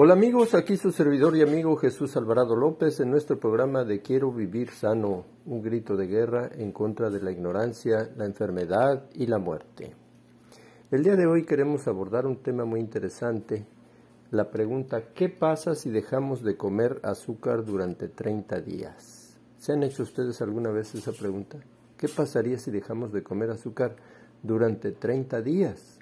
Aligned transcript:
Hola 0.00 0.12
amigos, 0.12 0.54
aquí 0.54 0.76
su 0.76 0.92
servidor 0.92 1.36
y 1.36 1.42
amigo 1.42 1.74
Jesús 1.74 2.16
Alvarado 2.16 2.54
López 2.54 3.00
en 3.00 3.10
nuestro 3.10 3.40
programa 3.40 3.82
de 3.82 4.00
Quiero 4.00 4.30
vivir 4.30 4.70
sano, 4.70 5.24
un 5.44 5.60
grito 5.60 5.96
de 5.96 6.06
guerra 6.06 6.50
en 6.54 6.70
contra 6.70 7.10
de 7.10 7.20
la 7.20 7.32
ignorancia, 7.32 8.08
la 8.16 8.24
enfermedad 8.24 9.10
y 9.12 9.26
la 9.26 9.38
muerte. 9.38 9.96
El 10.92 11.02
día 11.02 11.16
de 11.16 11.26
hoy 11.26 11.44
queremos 11.44 11.88
abordar 11.88 12.26
un 12.26 12.36
tema 12.44 12.64
muy 12.64 12.78
interesante, 12.78 13.66
la 14.30 14.48
pregunta 14.52 15.02
¿qué 15.16 15.30
pasa 15.30 15.74
si 15.74 15.90
dejamos 15.90 16.44
de 16.44 16.56
comer 16.56 17.00
azúcar 17.02 17.64
durante 17.64 18.06
30 18.06 18.60
días? 18.60 19.36
¿Se 19.56 19.72
han 19.72 19.82
hecho 19.82 20.04
ustedes 20.04 20.40
alguna 20.40 20.70
vez 20.70 20.94
esa 20.94 21.10
pregunta? 21.10 21.58
¿Qué 21.96 22.06
pasaría 22.06 22.56
si 22.58 22.70
dejamos 22.70 23.12
de 23.12 23.24
comer 23.24 23.50
azúcar 23.50 23.96
durante 24.44 24.92
30 24.92 25.42
días? 25.42 25.97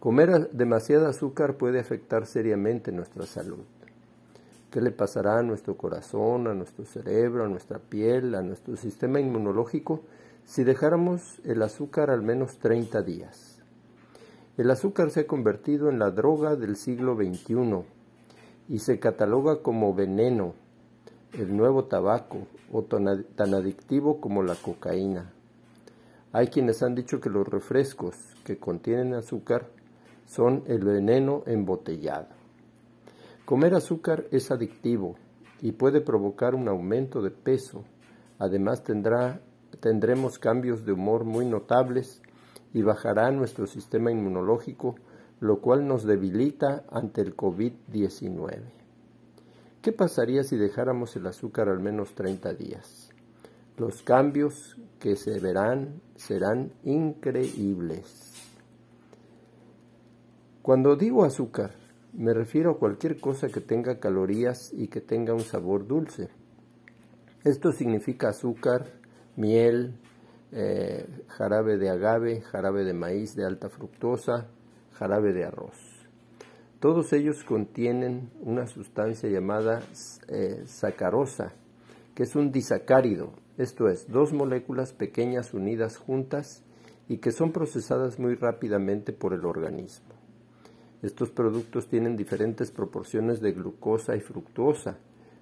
Comer 0.00 0.50
demasiada 0.52 1.10
azúcar 1.10 1.58
puede 1.58 1.78
afectar 1.78 2.24
seriamente 2.24 2.90
nuestra 2.90 3.26
salud. 3.26 3.58
¿Qué 4.70 4.80
le 4.80 4.92
pasará 4.92 5.38
a 5.38 5.42
nuestro 5.42 5.76
corazón, 5.76 6.46
a 6.46 6.54
nuestro 6.54 6.86
cerebro, 6.86 7.44
a 7.44 7.48
nuestra 7.48 7.78
piel, 7.78 8.34
a 8.34 8.40
nuestro 8.40 8.78
sistema 8.78 9.20
inmunológico 9.20 10.00
si 10.46 10.64
dejáramos 10.64 11.40
el 11.44 11.60
azúcar 11.60 12.08
al 12.08 12.22
menos 12.22 12.56
30 12.60 13.02
días? 13.02 13.60
El 14.56 14.70
azúcar 14.70 15.10
se 15.10 15.20
ha 15.20 15.26
convertido 15.26 15.90
en 15.90 15.98
la 15.98 16.10
droga 16.10 16.56
del 16.56 16.76
siglo 16.76 17.14
XXI 17.14 17.84
y 18.70 18.78
se 18.78 18.98
cataloga 19.00 19.60
como 19.60 19.92
veneno, 19.92 20.54
el 21.34 21.54
nuevo 21.54 21.84
tabaco 21.84 22.46
o 22.72 22.84
tan 22.84 23.54
adictivo 23.54 24.18
como 24.18 24.42
la 24.42 24.54
cocaína. 24.54 25.30
Hay 26.32 26.46
quienes 26.46 26.82
han 26.82 26.94
dicho 26.94 27.20
que 27.20 27.28
los 27.28 27.46
refrescos 27.46 28.14
que 28.44 28.56
contienen 28.56 29.12
azúcar 29.12 29.68
son 30.30 30.62
el 30.68 30.84
veneno 30.84 31.42
embotellado. 31.46 32.28
Comer 33.44 33.74
azúcar 33.74 34.26
es 34.30 34.52
adictivo 34.52 35.16
y 35.60 35.72
puede 35.72 36.00
provocar 36.00 36.54
un 36.54 36.68
aumento 36.68 37.20
de 37.20 37.32
peso. 37.32 37.82
Además 38.38 38.84
tendrá, 38.84 39.40
tendremos 39.80 40.38
cambios 40.38 40.84
de 40.84 40.92
humor 40.92 41.24
muy 41.24 41.46
notables 41.46 42.22
y 42.72 42.82
bajará 42.82 43.32
nuestro 43.32 43.66
sistema 43.66 44.12
inmunológico, 44.12 44.94
lo 45.40 45.60
cual 45.60 45.88
nos 45.88 46.04
debilita 46.04 46.84
ante 46.92 47.22
el 47.22 47.36
COVID-19. 47.36 48.60
¿Qué 49.82 49.90
pasaría 49.90 50.44
si 50.44 50.56
dejáramos 50.56 51.16
el 51.16 51.26
azúcar 51.26 51.68
al 51.68 51.80
menos 51.80 52.14
30 52.14 52.54
días? 52.54 53.10
Los 53.76 54.02
cambios 54.02 54.76
que 55.00 55.16
se 55.16 55.40
verán 55.40 56.00
serán 56.14 56.70
increíbles. 56.84 58.29
Cuando 60.62 60.94
digo 60.94 61.24
azúcar, 61.24 61.70
me 62.12 62.34
refiero 62.34 62.72
a 62.72 62.78
cualquier 62.78 63.18
cosa 63.18 63.48
que 63.48 63.62
tenga 63.62 63.98
calorías 63.98 64.74
y 64.74 64.88
que 64.88 65.00
tenga 65.00 65.32
un 65.32 65.40
sabor 65.40 65.86
dulce. 65.86 66.28
Esto 67.44 67.72
significa 67.72 68.28
azúcar, 68.28 68.86
miel, 69.36 69.94
eh, 70.52 71.06
jarabe 71.28 71.78
de 71.78 71.88
agave, 71.88 72.42
jarabe 72.42 72.84
de 72.84 72.92
maíz 72.92 73.34
de 73.34 73.46
alta 73.46 73.70
fructosa, 73.70 74.48
jarabe 74.92 75.32
de 75.32 75.44
arroz. 75.44 76.06
Todos 76.78 77.14
ellos 77.14 77.42
contienen 77.42 78.30
una 78.42 78.66
sustancia 78.66 79.30
llamada 79.30 79.82
eh, 80.28 80.64
sacarosa, 80.66 81.54
que 82.14 82.24
es 82.24 82.36
un 82.36 82.52
disacárido, 82.52 83.32
esto 83.56 83.88
es, 83.88 84.10
dos 84.10 84.34
moléculas 84.34 84.92
pequeñas 84.92 85.54
unidas 85.54 85.96
juntas 85.96 86.62
y 87.08 87.16
que 87.16 87.32
son 87.32 87.52
procesadas 87.52 88.18
muy 88.18 88.34
rápidamente 88.34 89.14
por 89.14 89.32
el 89.32 89.46
organismo. 89.46 90.09
Estos 91.02 91.30
productos 91.30 91.88
tienen 91.88 92.16
diferentes 92.16 92.70
proporciones 92.70 93.40
de 93.40 93.52
glucosa 93.52 94.16
y 94.16 94.20
fructosa, 94.20 94.98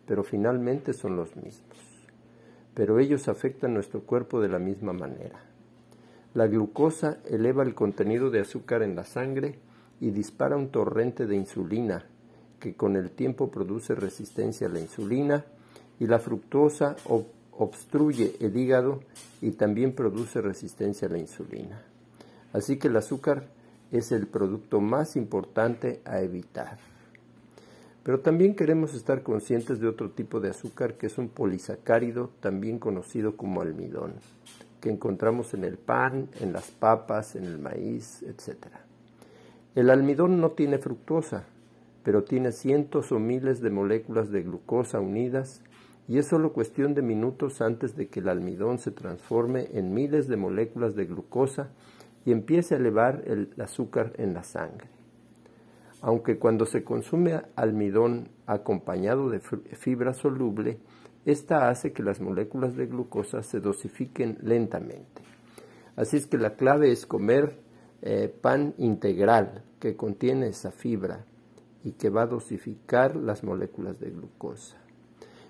pero 0.06 0.23
finalmente 0.23 0.92
son 0.92 1.17
los 1.17 1.34
mismos. 1.37 1.77
Pero 2.75 3.01
ellos 3.01 3.28
afectan 3.28 3.75
nuestro 3.75 4.03
cuerpo 4.03 4.41
de 4.41 4.48
la 4.48 4.61
misma 4.61 4.92
manera. 4.92 5.41
La 6.35 6.46
glucosa 6.46 7.19
eleva 7.29 7.64
el 7.64 7.74
contenido 7.74 8.30
de 8.30 8.41
azúcar 8.41 8.83
en 8.83 8.95
la 8.95 9.05
sangre 9.05 9.58
y 10.01 10.11
dispara 10.11 10.57
un 10.57 10.69
torrente 10.69 11.27
de 11.27 11.35
insulina, 11.35 12.05
que 12.61 12.75
con 12.75 12.96
el 12.96 13.11
tiempo 13.11 13.51
produce 13.51 13.95
resistencia 13.95 14.69
a 14.69 14.70
la 14.70 14.79
insulina, 14.79 15.45
y 15.98 16.07
la 16.07 16.20
fructosa 16.20 16.95
obstruye 17.52 18.36
el 18.39 18.57
hígado 18.57 19.01
y 19.40 19.51
también 19.52 19.92
produce 19.92 20.40
resistencia 20.40 21.08
a 21.08 21.11
la 21.11 21.19
insulina. 21.19 21.83
Así 22.52 22.79
que 22.79 22.86
el 22.86 22.96
azúcar 22.96 23.48
es 23.93 24.13
el 24.13 24.27
producto 24.27 24.81
más 24.81 25.17
importante 25.17 26.01
a 26.05 26.21
evitar. 26.21 26.79
Pero 28.03 28.21
también 28.21 28.55
queremos 28.55 28.95
estar 28.95 29.23
conscientes 29.23 29.81
de 29.81 29.89
otro 29.89 30.11
tipo 30.11 30.41
de 30.41 30.51
azúcar 30.51 30.95
que 30.95 31.07
es 31.07 31.19
un 31.19 31.29
polisacárido, 31.29 32.31
también 32.41 32.79
conocido 32.79 33.37
como 33.37 33.61
almidón, 33.61 34.15
que 34.81 34.91
encontramos 34.91 35.53
en 35.55 35.65
el 35.65 35.77
pan, 35.77 36.29
en 36.41 36.53
las 36.53 36.71
papas, 36.71 37.37
en 37.37 37.45
el 37.45 37.59
maíz, 37.59 38.23
etc. 38.23 38.57
El 39.75 39.91
almidón 39.91 40.41
no 40.41 40.53
tiene 40.53 40.79
fructosa, 40.79 41.45
pero 42.03 42.25
tiene 42.25 42.53
cientos 42.53 43.13
o 43.13 43.19
miles 43.19 43.61
de 43.61 43.70
moléculas 43.70 44.31
de 44.31 44.43
glucosa 44.43 45.01
unidas 45.01 45.63
y 46.09 46.17
es 46.17 46.27
solo 46.27 46.55
cuestión 46.55 46.95
de 46.95 47.03
minutos 47.03 47.61
antes 47.61 47.95
de 47.95 48.09
que 48.09 48.20
el 48.20 48.31
almidón 48.31 48.79
se 48.79 48.91
transforme 48.91 49.69
en 49.75 49.93
miles 49.93 50.27
de 50.27 50.39
moléculas 50.39 50.95
de 50.95 51.05
glucosa 51.05 51.69
y 52.28 52.33
empiece 52.33 52.74
a 52.74 52.77
elevar 52.77 53.22
el 53.27 53.55
azúcar 53.58 54.12
en 54.18 54.34
la 54.34 54.42
sangre. 54.42 54.90
Aunque 56.02 56.39
cuando 56.39 56.66
se 56.66 56.84
consume 56.84 57.40
almidón 57.56 58.28
acompañado 58.44 59.30
de 59.30 59.40
fibra 59.40 60.12
soluble, 60.12 60.78
esta 61.24 61.70
hace 61.70 61.94
que 61.94 62.02
las 62.02 62.20
moléculas 62.20 62.77
de 62.77 62.84
glucosa 62.84 63.42
se 63.42 63.61
dosifiquen 63.61 64.36
lentamente. 64.42 65.22
Así 65.96 66.18
es 66.18 66.27
que 66.27 66.36
la 66.36 66.55
clave 66.55 66.92
es 66.92 67.06
comer 67.06 67.61
eh, 68.02 68.28
pan 68.28 68.74
integral 68.77 69.64
que 69.80 69.96
contiene 69.96 70.48
esa 70.48 70.70
fibra 70.70 71.24
y 71.83 71.92
que 71.92 72.10
va 72.10 72.24
a 72.24 72.27
dosificar 72.27 73.16
las 73.16 73.42
moléculas 73.42 73.98
de 74.00 74.10
glucosa. 74.10 74.77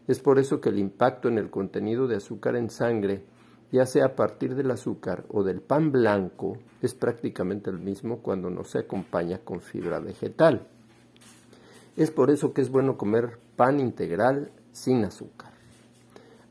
Es 0.07 0.21
por 0.21 0.39
eso 0.39 0.61
que 0.61 0.69
el 0.69 0.79
impacto 0.79 1.27
en 1.27 1.39
el 1.39 1.51
contenido 1.51 2.07
de 2.07 2.15
azúcar 2.15 2.55
en 2.55 2.71
sangre 2.71 3.25
ya 3.71 3.87
sea 3.87 4.07
a 4.07 4.17
partir 4.17 4.55
del 4.55 4.71
azúcar 4.71 5.25
o 5.29 5.43
del 5.43 5.61
pan 5.61 5.93
blanco, 5.93 6.59
es 6.81 6.95
prácticamente 6.95 7.71
el 7.71 7.79
mismo 7.79 8.19
cuando 8.19 8.51
no 8.51 8.65
se 8.65 8.79
acompaña 8.79 9.39
con 9.39 9.61
fibra 9.61 10.01
vegetal. 10.01 10.67
Es 11.97 12.11
por 12.11 12.31
eso 12.31 12.53
que 12.53 12.63
es 12.63 12.71
bueno 12.71 12.97
comer 12.97 13.39
pan 13.57 13.81
integral 13.81 14.53
sin 14.73 15.05
azúcar. 15.05 15.53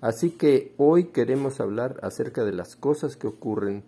Así 0.01 0.31
que 0.31 0.73
hoy 0.77 1.05
queremos 1.05 1.59
hablar 1.59 1.99
acerca 2.03 2.43
de 2.43 2.51
las 2.51 2.75
cosas 2.75 3.15
que 3.15 3.27
ocurren 3.27 3.83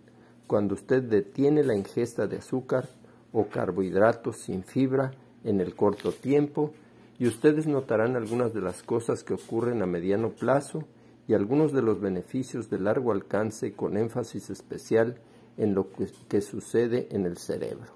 cuando 0.48 0.74
usted 0.74 1.02
detiene 1.02 1.62
la 1.62 1.76
ingesta 1.76 2.26
de 2.26 2.38
azúcar 2.38 2.88
o 3.32 3.46
carbohidratos 3.46 4.38
sin 4.38 4.64
fibra 4.64 5.12
en 5.44 5.60
el 5.60 5.76
corto 5.76 6.10
tiempo 6.10 6.72
y 7.20 7.28
ustedes 7.28 7.68
notarán 7.68 8.16
algunas 8.16 8.52
de 8.52 8.60
las 8.60 8.82
cosas 8.82 9.22
que 9.22 9.34
ocurren 9.34 9.82
a 9.82 9.86
mediano 9.86 10.30
plazo 10.30 10.84
y 11.30 11.34
algunos 11.34 11.72
de 11.72 11.80
los 11.80 12.00
beneficios 12.00 12.70
de 12.70 12.80
largo 12.80 13.12
alcance 13.12 13.72
con 13.74 13.96
énfasis 13.96 14.50
especial 14.50 15.20
en 15.56 15.76
lo 15.76 15.86
que, 15.92 16.40
sucede 16.40 17.06
en 17.12 17.24
el 17.24 17.38
cerebro. 17.38 17.92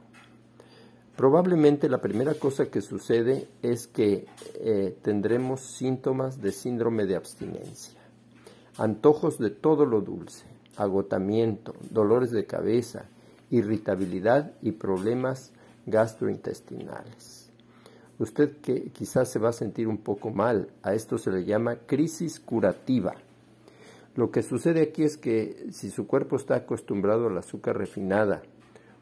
Probablemente 1.16 1.88
la 1.88 2.00
primera 2.00 2.34
cosa 2.34 2.66
que 2.66 2.80
sucede 2.80 3.48
es 3.60 3.88
que 3.88 4.28
eh, 4.60 4.96
tendremos 5.02 5.62
síntomas 5.62 6.40
de 6.40 6.52
síndrome 6.52 7.06
de 7.06 7.16
abstinencia, 7.16 7.98
antojos 8.78 9.38
de 9.38 9.50
todo 9.50 9.84
lo 9.84 10.00
dulce, 10.00 10.46
agotamiento, 10.76 11.74
dolores 11.90 12.30
de 12.30 12.46
cabeza, 12.46 13.06
irritabilidad 13.50 14.52
y 14.62 14.70
problemas 14.70 15.52
gastrointestinales. 15.86 17.50
Usted 18.20 18.58
que 18.58 18.90
quizás 18.90 19.28
se 19.28 19.40
va 19.40 19.48
a 19.48 19.52
sentir 19.52 19.88
un 19.88 19.98
poco 19.98 20.30
mal, 20.30 20.68
a 20.84 20.94
esto 20.94 21.18
se 21.18 21.32
le 21.32 21.44
llama 21.44 21.78
crisis 21.84 22.38
curativa. 22.38 23.14
Lo 24.16 24.30
que 24.30 24.42
sucede 24.42 24.82
aquí 24.82 25.02
es 25.02 25.16
que 25.16 25.66
si 25.70 25.90
su 25.90 26.06
cuerpo 26.06 26.36
está 26.36 26.54
acostumbrado 26.54 27.26
al 27.26 27.38
azúcar 27.38 27.76
refinada 27.76 28.42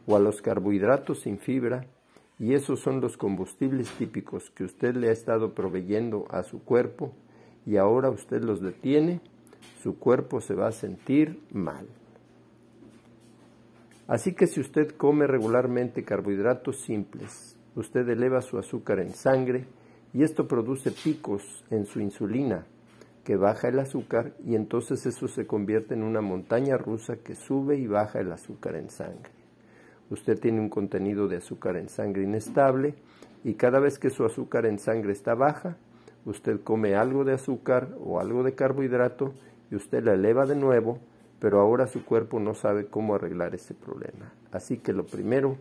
o 0.07 0.17
a 0.17 0.21
los 0.21 0.41
carbohidratos 0.41 1.21
sin 1.21 1.39
fibra, 1.39 1.87
y 2.39 2.55
esos 2.55 2.81
son 2.81 3.01
los 3.01 3.17
combustibles 3.17 3.91
típicos 3.93 4.51
que 4.51 4.65
usted 4.65 4.97
le 4.97 5.11
ha 5.11 5.13
estado 5.13 5.55
proveyendo 5.55 6.25
a 6.31 6.43
su 6.43 6.65
cuerpo, 6.65 7.13
y 7.67 7.77
ahora 7.77 8.11
usted 8.11 8.43
los 8.43 8.61
detiene, 8.61 9.21
su 9.83 9.99
cuerpo 9.99 10.41
se 10.41 10.55
va 10.55 10.69
a 10.69 10.73
sentir 10.73 11.41
mal. 11.53 11.87
Así 14.09 14.35
que 14.35 14.47
si 14.47 14.61
usted 14.61 14.91
come 14.97 15.27
regularmente 15.27 16.05
carbohidratos 16.05 16.81
simples, 16.81 17.57
usted 17.77 18.09
eleva 18.09 18.41
su 18.41 18.59
azúcar 18.59 18.99
en 18.99 19.15
sangre 19.15 19.67
y 20.13 20.23
esto 20.23 20.49
produce 20.49 20.91
picos 20.91 21.65
en 21.71 21.87
su 21.87 22.01
insulina, 22.01 22.67
que 23.25 23.37
baja 23.37 23.69
el 23.69 23.79
azúcar 23.79 24.33
y 24.45 24.55
entonces 24.55 25.07
eso 25.07 25.29
se 25.29 25.47
convierte 25.47 25.95
en 25.95 26.03
una 26.03 26.21
montaña 26.21 26.77
rusa 26.77 27.17
que 27.17 27.35
sube 27.35 27.77
y 27.77 27.87
baja 27.87 28.21
el 28.21 28.33
azúcar 28.33 28.77
en 28.77 28.91
sangre. 28.91 29.31
Usted 30.11 30.39
tiene 30.39 30.61
un 30.61 30.69
contenido 30.69 31.29
de 31.29 31.37
azúcar 31.37 31.77
en 31.77 31.89
sangre 31.89 32.25
inestable 32.25 32.95
y 33.45 33.55
cada 33.55 33.79
vez 33.79 33.99
que 33.99 34.11
su 34.11 34.25
azúcar 34.25 34.67
en 34.67 34.79
sangre 34.79 35.13
está 35.13 35.35
baja, 35.35 35.77
usted 36.25 36.61
come 36.63 36.95
algo 36.95 37.25
de 37.25 37.35
azúcar 37.35 37.97
o 38.05 38.21
algo 38.21 38.43
de 38.43 38.55
carbohidrato 38.55 39.33
y 39.71 39.77
usted 39.77 40.03
la 40.05 40.15
eleva 40.15 40.45
de 40.47 40.57
nuevo, 40.57 40.99
pero 41.39 41.61
ahora 41.61 41.87
su 41.87 42.05
cuerpo 42.05 42.41
no 42.41 42.55
sabe 42.55 42.87
cómo 42.87 43.15
arreglar 43.15 43.55
ese 43.55 43.75
problema. 43.75 44.33
Así 44.53 44.79
que 44.79 44.93
lo 44.93 45.07
primero 45.07 45.57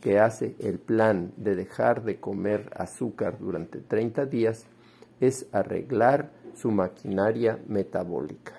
que 0.00 0.18
hace 0.20 0.54
el 0.60 0.78
plan 0.78 1.32
de 1.36 1.56
dejar 1.56 2.04
de 2.04 2.20
comer 2.20 2.70
azúcar 2.76 3.38
durante 3.38 3.80
30 3.80 4.26
días 4.26 4.66
es 5.20 5.48
arreglar 5.52 6.30
su 6.56 6.70
maquinaria 6.70 7.60
metabólica. 7.68 8.54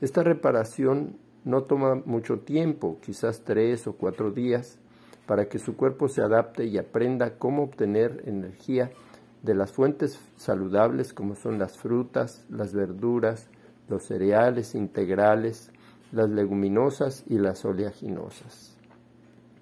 Esta 0.00 0.22
reparación 0.22 1.16
no 1.44 1.62
toma 1.62 1.94
mucho 2.04 2.40
tiempo, 2.40 2.98
quizás 3.00 3.42
tres 3.44 3.86
o 3.86 3.94
cuatro 3.94 4.32
días, 4.32 4.78
para 5.26 5.48
que 5.48 5.58
su 5.58 5.76
cuerpo 5.76 6.08
se 6.08 6.22
adapte 6.22 6.66
y 6.66 6.78
aprenda 6.78 7.38
cómo 7.38 7.62
obtener 7.62 8.22
energía 8.26 8.90
de 9.42 9.54
las 9.54 9.72
fuentes 9.72 10.20
saludables 10.36 11.12
como 11.12 11.34
son 11.34 11.58
las 11.58 11.78
frutas, 11.78 12.44
las 12.50 12.72
verduras, 12.72 13.48
los 13.88 14.04
cereales 14.04 14.74
integrales, 14.74 15.70
las 16.12 16.28
leguminosas 16.28 17.24
y 17.28 17.38
las 17.38 17.64
oleaginosas. 17.64 18.76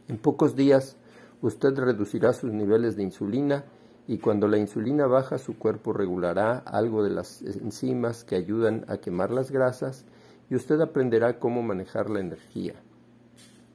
En 0.08 0.19
pocos 0.19 0.56
días 0.56 0.96
usted 1.43 1.75
reducirá 1.76 2.32
sus 2.32 2.52
niveles 2.52 2.96
de 2.96 3.02
insulina 3.02 3.64
y 4.06 4.19
cuando 4.19 4.49
la 4.49 4.59
insulina 4.59 5.06
baja 5.06 5.39
su 5.39 5.59
cuerpo 5.59 5.93
regulará 5.93 6.59
algo 6.59 7.03
de 7.03 7.11
las 7.11 7.43
enzimas 7.43 8.25
que 8.25 8.37
ayudan 8.37 8.85
a 8.89 8.99
quemar 8.99 9.31
las 9.31 9.51
grasas 9.51 10.05
y 10.51 10.56
usted 10.56 10.81
aprenderá 10.81 11.39
cómo 11.39 11.62
manejar 11.62 12.11
la 12.11 12.21
energía. 12.21 12.75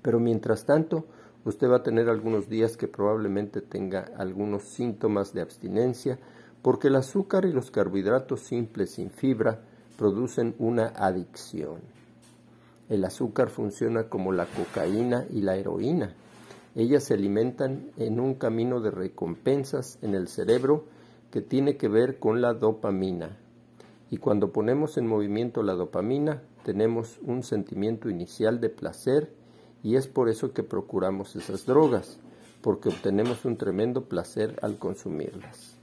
Pero 0.01 0.19
mientras 0.19 0.65
tanto, 0.65 1.05
usted 1.45 1.69
va 1.69 1.77
a 1.77 1.83
tener 1.83 2.09
algunos 2.09 2.47
días 2.47 2.77
que 2.77 2.87
probablemente 2.87 3.61
tenga 3.61 4.11
algunos 4.17 4.63
síntomas 4.63 5.33
de 5.33 5.41
abstinencia 5.41 6.19
porque 6.61 6.89
el 6.89 6.95
azúcar 6.95 7.45
y 7.45 7.51
los 7.51 7.71
carbohidratos 7.71 8.41
simples 8.41 8.91
sin 8.91 9.09
fibra 9.09 9.61
producen 9.97 10.55
una 10.59 10.87
adicción. 10.87 11.79
El 12.87 13.05
azúcar 13.05 13.49
funciona 13.49 14.09
como 14.09 14.31
la 14.31 14.45
cocaína 14.45 15.25
y 15.29 15.41
la 15.41 15.55
heroína. 15.55 16.13
Ellas 16.75 17.03
se 17.03 17.15
alimentan 17.15 17.91
en 17.97 18.19
un 18.19 18.35
camino 18.35 18.79
de 18.79 18.91
recompensas 18.91 19.97
en 20.01 20.15
el 20.15 20.27
cerebro 20.27 20.85
que 21.31 21.41
tiene 21.41 21.77
que 21.77 21.87
ver 21.87 22.19
con 22.19 22.41
la 22.41 22.53
dopamina. 22.53 23.37
Y 24.11 24.17
cuando 24.17 24.51
ponemos 24.51 24.97
en 24.97 25.07
movimiento 25.07 25.63
la 25.63 25.73
dopamina, 25.73 26.41
tenemos 26.63 27.19
un 27.23 27.43
sentimiento 27.43 28.09
inicial 28.09 28.59
de 28.59 28.69
placer 28.69 29.31
y 29.83 29.95
es 29.95 30.07
por 30.07 30.29
eso 30.29 30.53
que 30.53 30.63
procuramos 30.63 31.35
esas 31.35 31.65
drogas, 31.65 32.19
porque 32.61 32.89
obtenemos 32.89 33.45
un 33.45 33.57
tremendo 33.57 34.05
placer 34.05 34.57
al 34.61 34.77
consumirlas. 34.77 35.75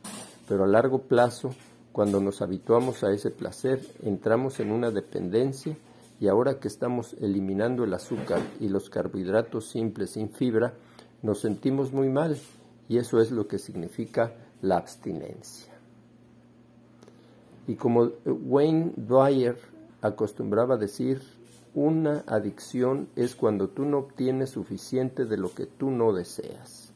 Pero 0.48 0.64
a 0.64 0.68
largo 0.68 1.02
plazo, 1.02 1.50
cuando 1.92 2.20
nos 2.20 2.42
habituamos 2.42 3.02
a 3.04 3.12
ese 3.12 3.30
placer, 3.30 3.80
entramos 4.02 4.60
en 4.60 4.70
una 4.70 4.90
dependencia 4.90 5.76
y 6.18 6.28
ahora 6.28 6.58
que 6.58 6.68
estamos 6.68 7.14
eliminando 7.20 7.84
el 7.84 7.92
azúcar 7.94 8.40
y 8.60 8.68
los 8.68 8.88
carbohidratos 8.88 9.68
simples 9.68 10.10
sin 10.10 10.30
fibra, 10.30 10.74
nos 11.22 11.40
sentimos 11.40 11.92
muy 11.92 12.08
mal 12.08 12.38
y 12.88 12.98
eso 12.98 13.20
es 13.20 13.30
lo 13.30 13.48
que 13.48 13.58
significa 13.58 14.32
la 14.62 14.76
abstinencia. 14.76 15.72
Y 17.66 17.74
como 17.74 18.12
Wayne 18.24 18.92
Dwyer 18.96 19.58
acostumbraba 20.00 20.76
decir, 20.76 21.20
una 21.74 22.24
adicción 22.26 23.08
es 23.16 23.34
cuando 23.34 23.68
tú 23.68 23.84
no 23.84 23.98
obtienes 23.98 24.50
suficiente 24.50 25.26
de 25.26 25.36
lo 25.36 25.52
que 25.52 25.66
tú 25.66 25.90
no 25.90 26.12
deseas. 26.12 26.92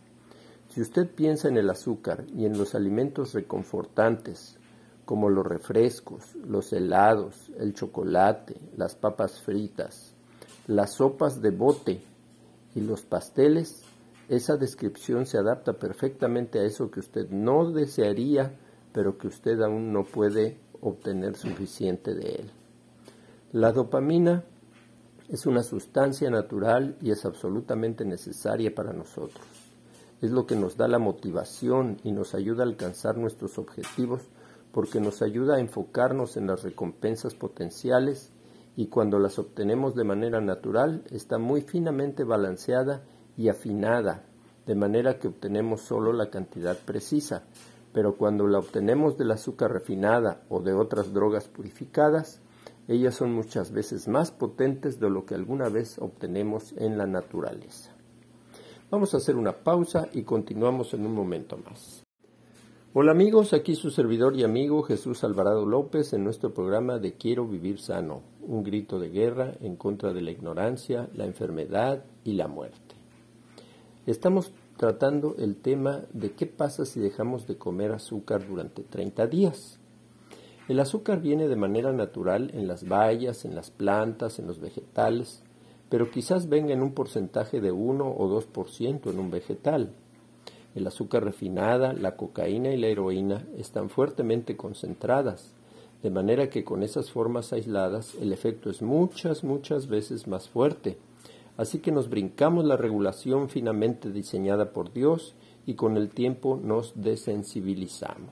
Si 0.71 0.81
usted 0.81 1.09
piensa 1.09 1.49
en 1.49 1.57
el 1.57 1.69
azúcar 1.69 2.25
y 2.35 2.47
en 2.47 2.57
los 2.57 2.77
alimentos 2.77 3.35
reconfortantes, 3.35 4.60
como 5.11 5.29
los 5.29 5.45
refrescos, 5.45 6.37
los 6.37 6.73
helados, 6.73 7.51
el 7.59 7.75
chocolate, 7.75 8.55
las 8.77 8.95
papas 8.95 9.41
fritas, 9.41 10.15
las 10.69 10.93
sopas 10.95 11.43
de 11.43 11.51
bote 11.51 12.01
y 12.77 12.81
los 12.81 13.03
pasteles, 13.03 13.83
esa 14.29 14.57
descripción 14.57 15.27
se 15.27 15.37
adapta 15.37 15.73
perfectamente 15.73 16.61
a 16.61 16.63
eso 16.63 16.93
que 16.93 17.01
usted 17.01 17.29
no 17.29 17.73
desearía, 17.73 18.57
pero 18.93 19.19
que 19.19 19.27
usted 19.27 19.61
aún 19.63 19.93
no 19.93 20.05
puede 20.05 20.61
obtener 20.81 21.35
suficiente 21.35 22.15
de 22.15 22.29
él. 22.37 22.51
La 23.51 23.73
dopamina 23.73 24.45
es 25.29 25.45
una 25.45 25.65
sustancia 25.65 26.31
natural 26.31 26.97
y 27.03 27.11
es 27.11 27.25
absolutamente 27.25 28.05
necesaria 28.05 28.73
para 28.73 28.93
nosotros. 28.93 29.45
Es 30.23 30.31
lo 30.31 30.47
que 30.47 30.55
nos 30.55 30.77
da 30.77 30.87
la 30.87 31.01
motivación 31.01 31.97
y 32.05 32.13
nos 32.13 32.33
ayuda 32.37 32.63
a 32.63 32.67
alcanzar 32.67 33.19
nuestros 33.19 33.59
objetivos 33.59 34.23
porque 34.73 35.01
nos 35.01 35.23
ayuda 35.23 35.57
a 35.57 35.61
enfocarnos 35.61 36.37
en 36.37 36.47
las 36.47 36.63
recompensas 36.63 37.35
potenciales 37.35 38.33
y 38.77 38.87
cuando 38.87 39.19
las 39.19 39.39
obtenemos 39.39 39.95
de 39.95 40.05
manera 40.05 40.41
natural 40.41 41.05
está 41.11 41.39
muy 41.39 41.63
finamente 41.63 42.25
balanceada 42.25 43.03
y 43.37 43.49
afinada, 43.49 44.25
de 44.67 44.75
manera 44.75 45.19
que 45.19 45.29
obtenemos 45.29 45.83
solo 45.83 46.13
la 46.13 46.31
cantidad 46.31 46.77
precisa, 46.79 47.45
pero 47.93 48.17
cuando 48.17 48.47
la 48.47 48.59
obtenemos 48.59 49.19
del 49.19 49.33
azúcar 49.33 49.73
refinada 49.73 50.43
o 50.49 50.61
de 50.61 50.73
otras 50.73 51.13
drogas 51.13 51.49
purificadas, 51.49 52.41
ellas 52.87 53.15
son 53.15 53.33
muchas 53.33 53.73
veces 53.73 54.09
más 54.09 54.31
potentes 54.31 55.01
de 55.01 55.11
lo 55.11 55.25
que 55.25 55.35
alguna 55.35 55.69
vez 55.69 55.99
obtenemos 55.99 56.73
en 56.77 56.99
la 56.99 57.07
naturaleza. 57.07 57.91
Vamos 58.91 59.15
a 59.15 59.19
hacer 59.19 59.37
una 59.37 59.53
pausa 59.53 60.09
y 60.13 60.23
continuamos 60.23 60.95
en 60.95 61.07
un 61.07 61.15
momento 61.15 61.57
más. 61.57 62.05
Hola 62.93 63.13
amigos, 63.13 63.53
aquí 63.53 63.77
su 63.77 63.93
servidor 63.93 64.35
y 64.35 64.43
amigo 64.43 64.83
Jesús 64.83 65.23
Alvarado 65.23 65.65
López 65.65 66.13
en 66.13 66.25
nuestro 66.25 66.53
programa 66.53 66.99
de 66.99 67.13
Quiero 67.13 67.47
vivir 67.47 67.79
sano, 67.79 68.23
un 68.43 68.65
grito 68.65 68.99
de 68.99 69.11
guerra 69.11 69.53
en 69.61 69.77
contra 69.77 70.13
de 70.13 70.21
la 70.23 70.33
ignorancia, 70.33 71.09
la 71.15 71.25
enfermedad 71.25 72.03
y 72.25 72.33
la 72.33 72.49
muerte. 72.49 72.97
Estamos 74.07 74.53
tratando 74.77 75.37
el 75.39 75.55
tema 75.55 76.01
de 76.13 76.33
qué 76.33 76.47
pasa 76.47 76.85
si 76.85 76.99
dejamos 76.99 77.47
de 77.47 77.57
comer 77.57 77.93
azúcar 77.93 78.45
durante 78.49 78.83
30 78.83 79.29
días. 79.29 79.79
El 80.67 80.81
azúcar 80.81 81.21
viene 81.21 81.47
de 81.47 81.55
manera 81.55 81.93
natural 81.93 82.51
en 82.55 82.67
las 82.67 82.89
bayas, 82.89 83.45
en 83.45 83.55
las 83.55 83.71
plantas, 83.71 84.41
en 84.41 84.49
los 84.49 84.59
vegetales, 84.59 85.45
pero 85.91 86.11
quizás 86.11 86.49
venga 86.49 86.73
en 86.73 86.83
un 86.83 86.93
porcentaje 86.93 87.61
de 87.61 87.71
1 87.71 88.05
o 88.05 88.43
2% 88.43 89.11
en 89.13 89.19
un 89.21 89.31
vegetal 89.31 89.95
el 90.75 90.87
azúcar 90.87 91.25
refinada, 91.25 91.93
la 91.93 92.17
cocaína 92.17 92.71
y 92.73 92.77
la 92.77 92.87
heroína 92.87 93.47
están 93.57 93.91
fuertemente 93.91 94.57
concentradas, 94.57 95.53
de 96.03 96.11
manera 96.11 96.49
que 96.49 96.65
con 96.65 96.83
esas 96.83 97.11
formas 97.11 97.53
aisladas 97.53 98.15
el 98.21 98.33
efecto 98.33 98.71
es 98.71 98.81
muchas, 98.81 99.45
muchas 99.45 99.89
veces 99.89 100.27
más 100.27 100.49
fuerte. 100.49 100.99
Así 101.57 101.81
que 101.81 101.93
nos 101.93 102.09
brincamos 102.09 102.65
la 102.65 102.77
regulación 102.77 103.51
finamente 103.51 104.11
diseñada 104.11 104.73
por 104.73 104.93
Dios 104.93 105.35
y 105.67 105.75
con 105.75 105.97
el 105.97 106.09
tiempo 106.09 106.59
nos 106.63 106.93
desensibilizamos. 106.95 108.31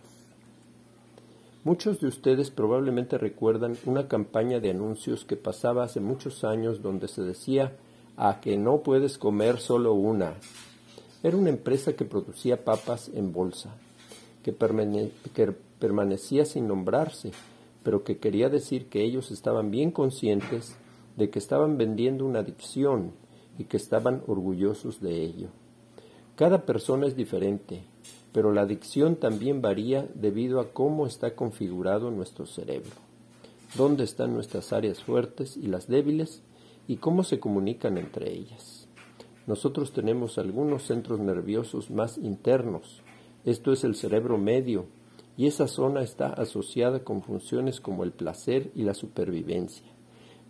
Muchos 1.64 2.00
de 2.00 2.06
ustedes 2.06 2.50
probablemente 2.50 3.18
recuerdan 3.18 3.76
una 3.84 4.08
campaña 4.08 4.60
de 4.60 4.70
anuncios 4.70 5.24
que 5.26 5.36
pasaba 5.36 5.84
hace 5.84 6.00
muchos 6.00 6.44
años 6.44 6.80
donde 6.80 7.08
se 7.08 7.22
decía 7.22 7.76
a 8.16 8.40
que 8.40 8.56
no 8.56 8.78
puedes 8.78 9.18
comer 9.18 9.58
solo 9.58 9.92
una, 9.92 10.34
era 11.22 11.36
una 11.36 11.50
empresa 11.50 11.94
que 11.94 12.04
producía 12.04 12.64
papas 12.64 13.10
en 13.12 13.32
bolsa, 13.32 13.74
que, 14.42 14.52
permanecía 14.52 16.44
sin 16.44 16.68
nombrarse, 16.68 17.32
pero 17.82 18.04
que 18.04 18.18
quería 18.18 18.48
decir 18.48 18.86
que 18.88 19.02
ellos 19.02 19.30
estaban 19.30 19.70
bien 19.70 19.90
conscientes 19.90 20.76
de 21.16 21.30
que 21.30 21.38
estaban 21.38 21.76
vendiendo 21.76 22.24
una 22.24 22.40
adicción 22.40 23.12
y 23.58 23.64
que 23.64 23.76
estaban 23.76 24.22
orgullosos 24.28 25.00
de 25.00 25.22
ello. 25.22 25.48
Cada 26.36 26.64
persona 26.64 27.08
es 27.08 27.16
diferente, 27.16 27.82
pero 28.32 28.52
la 28.52 28.60
adicción 28.60 29.16
también 29.16 29.60
varía 29.60 30.06
debido 30.14 30.60
a 30.60 30.72
cómo 30.72 31.06
está 31.06 31.34
configurado 31.34 32.12
nuestro 32.12 32.46
cerebro, 32.46 32.92
dónde 33.76 34.04
están 34.04 34.34
nuestras 34.34 34.72
áreas 34.72 35.02
fuertes 35.02 35.56
y 35.56 35.66
las 35.66 35.88
débiles 35.88 36.42
y 36.86 36.98
cómo 36.98 37.24
se 37.24 37.40
comunican 37.40 37.98
entre 37.98 38.32
ellas. 38.32 38.77
Nosotros 39.48 39.94
tenemos 39.94 40.36
algunos 40.36 40.82
centros 40.82 41.20
nerviosos 41.20 41.90
más 41.90 42.18
internos, 42.18 43.00
esto 43.46 43.72
es 43.72 43.82
el 43.82 43.94
cerebro 43.94 44.36
medio, 44.36 44.84
y 45.38 45.46
esa 45.46 45.68
zona 45.68 46.02
está 46.02 46.26
asociada 46.26 47.02
con 47.02 47.22
funciones 47.22 47.80
como 47.80 48.04
el 48.04 48.12
placer 48.12 48.70
y 48.74 48.82
la 48.82 48.92
supervivencia, 48.92 49.86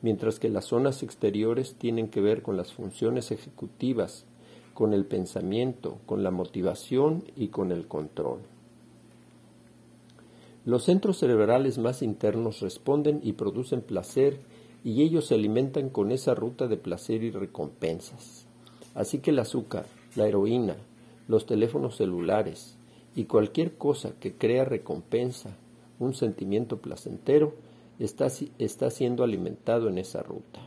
mientras 0.03 0.41
que 0.41 0.49
las 0.49 0.65
zonas 0.65 1.05
exteriores 1.05 1.77
tienen 1.77 2.09
que 2.09 2.21
ver 2.21 2.43
con 2.43 2.57
las 2.57 2.73
funciones 2.73 3.31
ejecutivas, 3.31 4.27
con 4.75 4.93
el 4.93 5.07
pensamiento, 5.07 5.99
con 6.05 6.25
la 6.25 6.33
motivación 6.33 7.23
y 7.37 7.49
con 7.49 7.71
el 7.71 7.87
control. 7.87 8.41
Los 10.65 10.83
centros 10.83 11.19
cerebrales 11.19 11.79
más 11.79 12.03
internos 12.03 12.59
responden 12.59 13.21
y 13.23 13.35
producen 13.35 13.81
placer 13.81 14.41
y 14.83 15.03
ellos 15.03 15.27
se 15.27 15.37
alimentan 15.37 15.89
con 15.89 16.11
esa 16.11 16.35
ruta 16.35 16.67
de 16.67 16.79
placer 16.79 17.23
y 17.23 17.31
recompensas. 17.31 18.48
Así 18.95 19.19
que 19.19 19.31
el 19.31 19.39
azúcar, 19.39 19.87
la 20.17 20.27
heroína, 20.27 20.77
los 21.29 21.47
teléfonos 21.47 21.97
celulares, 21.97 22.75
Y 23.15 23.25
cualquier 23.25 23.77
cosa 23.77 24.13
que 24.21 24.35
crea 24.35 24.65
recompensa, 24.65 25.51
un 25.99 26.15
sentimiento 26.15 26.77
placentero, 26.77 27.55
está, 27.99 28.29
está 28.59 28.91
siendo 28.91 29.25
alimentado 29.25 29.89
en 29.89 29.99
esa 29.99 30.23
ruta. 30.23 30.61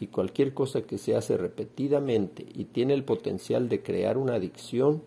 Y 0.00 0.08
cualquier 0.08 0.52
cosa 0.52 0.82
que 0.82 0.98
se 0.98 1.14
hace 1.14 1.36
repetidamente 1.36 2.44
y 2.54 2.64
tiene 2.64 2.94
el 2.94 3.04
potencial 3.04 3.68
de 3.68 3.82
crear 3.82 4.18
una 4.18 4.34
adicción, 4.34 5.02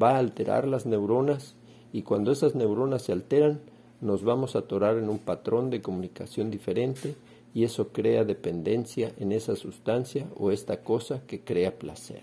va 0.00 0.12
a 0.12 0.18
alterar 0.18 0.66
las 0.66 0.86
neuronas 0.86 1.54
y 1.92 2.02
cuando 2.02 2.32
esas 2.32 2.54
neuronas 2.54 3.02
se 3.02 3.12
alteran, 3.12 3.60
nos 4.00 4.24
vamos 4.24 4.56
a 4.56 4.60
atorar 4.60 4.96
en 4.96 5.08
un 5.10 5.18
patrón 5.18 5.70
de 5.70 5.82
comunicación 5.82 6.50
diferente 6.50 7.14
y 7.54 7.64
eso 7.64 7.88
crea 7.88 8.24
dependencia 8.24 9.12
en 9.18 9.32
esa 9.32 9.56
sustancia 9.56 10.26
o 10.36 10.50
esta 10.50 10.82
cosa 10.82 11.22
que 11.26 11.40
crea 11.40 11.78
placer. 11.78 12.22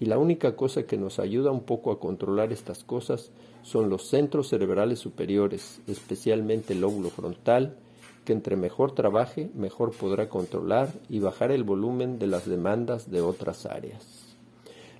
Y 0.00 0.06
la 0.06 0.18
única 0.18 0.54
cosa 0.54 0.84
que 0.84 0.96
nos 0.96 1.18
ayuda 1.18 1.50
un 1.50 1.62
poco 1.62 1.90
a 1.90 1.98
controlar 1.98 2.52
estas 2.52 2.84
cosas 2.84 3.32
son 3.62 3.90
los 3.90 4.06
centros 4.06 4.48
cerebrales 4.48 5.00
superiores, 5.00 5.80
especialmente 5.88 6.72
el 6.72 6.82
lóbulo 6.82 7.10
frontal, 7.10 7.76
que 8.24 8.32
entre 8.32 8.56
mejor 8.56 8.92
trabaje, 8.92 9.50
mejor 9.54 9.92
podrá 9.92 10.28
controlar 10.28 10.92
y 11.08 11.18
bajar 11.18 11.50
el 11.50 11.64
volumen 11.64 12.18
de 12.18 12.28
las 12.28 12.46
demandas 12.46 13.10
de 13.10 13.22
otras 13.22 13.66
áreas. 13.66 14.36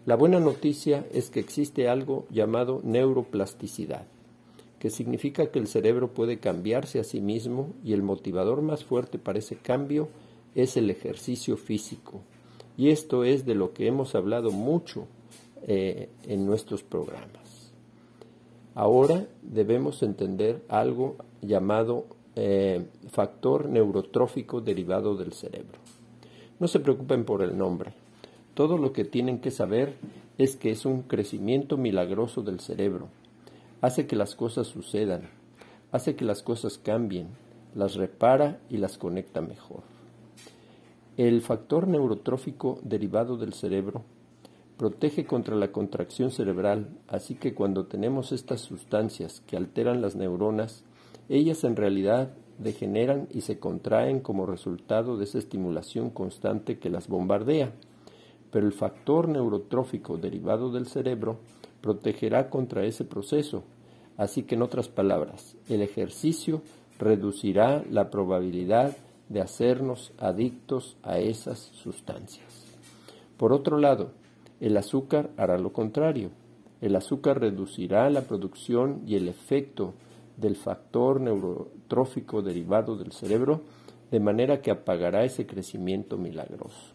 La 0.04 0.16
buena 0.16 0.40
noticia 0.40 1.06
es 1.12 1.30
que 1.30 1.38
existe 1.38 1.88
algo 1.88 2.26
llamado 2.30 2.80
neuroplasticidad 2.82 4.06
que 4.78 4.90
significa 4.90 5.50
que 5.50 5.58
el 5.58 5.66
cerebro 5.66 6.12
puede 6.12 6.38
cambiarse 6.38 7.00
a 7.00 7.04
sí 7.04 7.20
mismo 7.20 7.74
y 7.84 7.92
el 7.92 8.02
motivador 8.02 8.62
más 8.62 8.84
fuerte 8.84 9.18
para 9.18 9.38
ese 9.38 9.56
cambio 9.56 10.08
es 10.54 10.76
el 10.76 10.90
ejercicio 10.90 11.56
físico. 11.56 12.20
Y 12.76 12.90
esto 12.90 13.24
es 13.24 13.44
de 13.44 13.54
lo 13.54 13.72
que 13.72 13.88
hemos 13.88 14.14
hablado 14.14 14.50
mucho 14.50 15.06
eh, 15.66 16.08
en 16.26 16.46
nuestros 16.46 16.82
programas. 16.82 17.72
Ahora 18.74 19.26
debemos 19.42 20.02
entender 20.04 20.62
algo 20.68 21.16
llamado 21.42 22.06
eh, 22.36 22.86
factor 23.10 23.68
neurotrófico 23.68 24.60
derivado 24.60 25.16
del 25.16 25.32
cerebro. 25.32 25.78
No 26.60 26.68
se 26.68 26.78
preocupen 26.78 27.24
por 27.24 27.42
el 27.42 27.58
nombre. 27.58 27.92
Todo 28.54 28.78
lo 28.78 28.92
que 28.92 29.04
tienen 29.04 29.40
que 29.40 29.50
saber 29.50 29.96
es 30.38 30.54
que 30.54 30.70
es 30.70 30.86
un 30.86 31.02
crecimiento 31.02 31.76
milagroso 31.76 32.42
del 32.42 32.60
cerebro 32.60 33.08
hace 33.80 34.06
que 34.06 34.16
las 34.16 34.34
cosas 34.34 34.66
sucedan, 34.66 35.22
hace 35.92 36.16
que 36.16 36.24
las 36.24 36.42
cosas 36.42 36.78
cambien, 36.78 37.28
las 37.74 37.94
repara 37.94 38.60
y 38.68 38.78
las 38.78 38.98
conecta 38.98 39.40
mejor. 39.40 39.82
El 41.16 41.42
factor 41.42 41.88
neurotrófico 41.88 42.78
derivado 42.82 43.36
del 43.36 43.52
cerebro 43.52 44.04
protege 44.76 45.26
contra 45.26 45.56
la 45.56 45.72
contracción 45.72 46.30
cerebral, 46.30 46.90
así 47.08 47.34
que 47.34 47.54
cuando 47.54 47.86
tenemos 47.86 48.30
estas 48.30 48.60
sustancias 48.60 49.42
que 49.46 49.56
alteran 49.56 50.00
las 50.00 50.14
neuronas, 50.14 50.84
ellas 51.28 51.64
en 51.64 51.74
realidad 51.74 52.30
degeneran 52.58 53.28
y 53.32 53.42
se 53.42 53.58
contraen 53.58 54.20
como 54.20 54.46
resultado 54.46 55.16
de 55.16 55.24
esa 55.24 55.38
estimulación 55.38 56.10
constante 56.10 56.78
que 56.78 56.90
las 56.90 57.08
bombardea. 57.08 57.72
Pero 58.50 58.66
el 58.66 58.72
factor 58.72 59.28
neurotrófico 59.28 60.16
derivado 60.16 60.70
del 60.70 60.86
cerebro 60.86 61.38
protegerá 61.80 62.50
contra 62.50 62.84
ese 62.84 63.04
proceso. 63.04 63.62
Así 64.16 64.42
que 64.42 64.54
en 64.56 64.62
otras 64.62 64.88
palabras, 64.88 65.56
el 65.68 65.82
ejercicio 65.82 66.62
reducirá 66.98 67.84
la 67.90 68.10
probabilidad 68.10 68.96
de 69.28 69.40
hacernos 69.40 70.12
adictos 70.18 70.96
a 71.02 71.18
esas 71.18 71.58
sustancias. 71.58 72.64
Por 73.36 73.52
otro 73.52 73.78
lado, 73.78 74.10
el 74.60 74.76
azúcar 74.76 75.30
hará 75.36 75.58
lo 75.58 75.72
contrario. 75.72 76.30
El 76.80 76.96
azúcar 76.96 77.40
reducirá 77.40 78.10
la 78.10 78.22
producción 78.22 79.02
y 79.06 79.14
el 79.14 79.28
efecto 79.28 79.94
del 80.36 80.56
factor 80.56 81.20
neurotrófico 81.20 82.42
derivado 82.42 82.96
del 82.96 83.12
cerebro, 83.12 83.62
de 84.10 84.20
manera 84.20 84.62
que 84.62 84.70
apagará 84.70 85.24
ese 85.24 85.46
crecimiento 85.46 86.16
milagroso. 86.16 86.94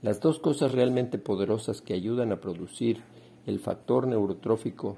Las 0.00 0.20
dos 0.20 0.38
cosas 0.38 0.72
realmente 0.72 1.18
poderosas 1.18 1.80
que 1.80 1.94
ayudan 1.94 2.30
a 2.32 2.40
producir 2.40 3.00
el 3.46 3.58
factor 3.58 4.06
neurotrófico 4.06 4.96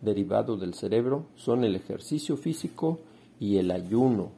derivado 0.00 0.56
del 0.56 0.74
cerebro 0.74 1.26
son 1.36 1.64
el 1.64 1.76
ejercicio 1.76 2.36
físico 2.36 2.98
y 3.38 3.58
el 3.58 3.70
ayuno. 3.70 4.30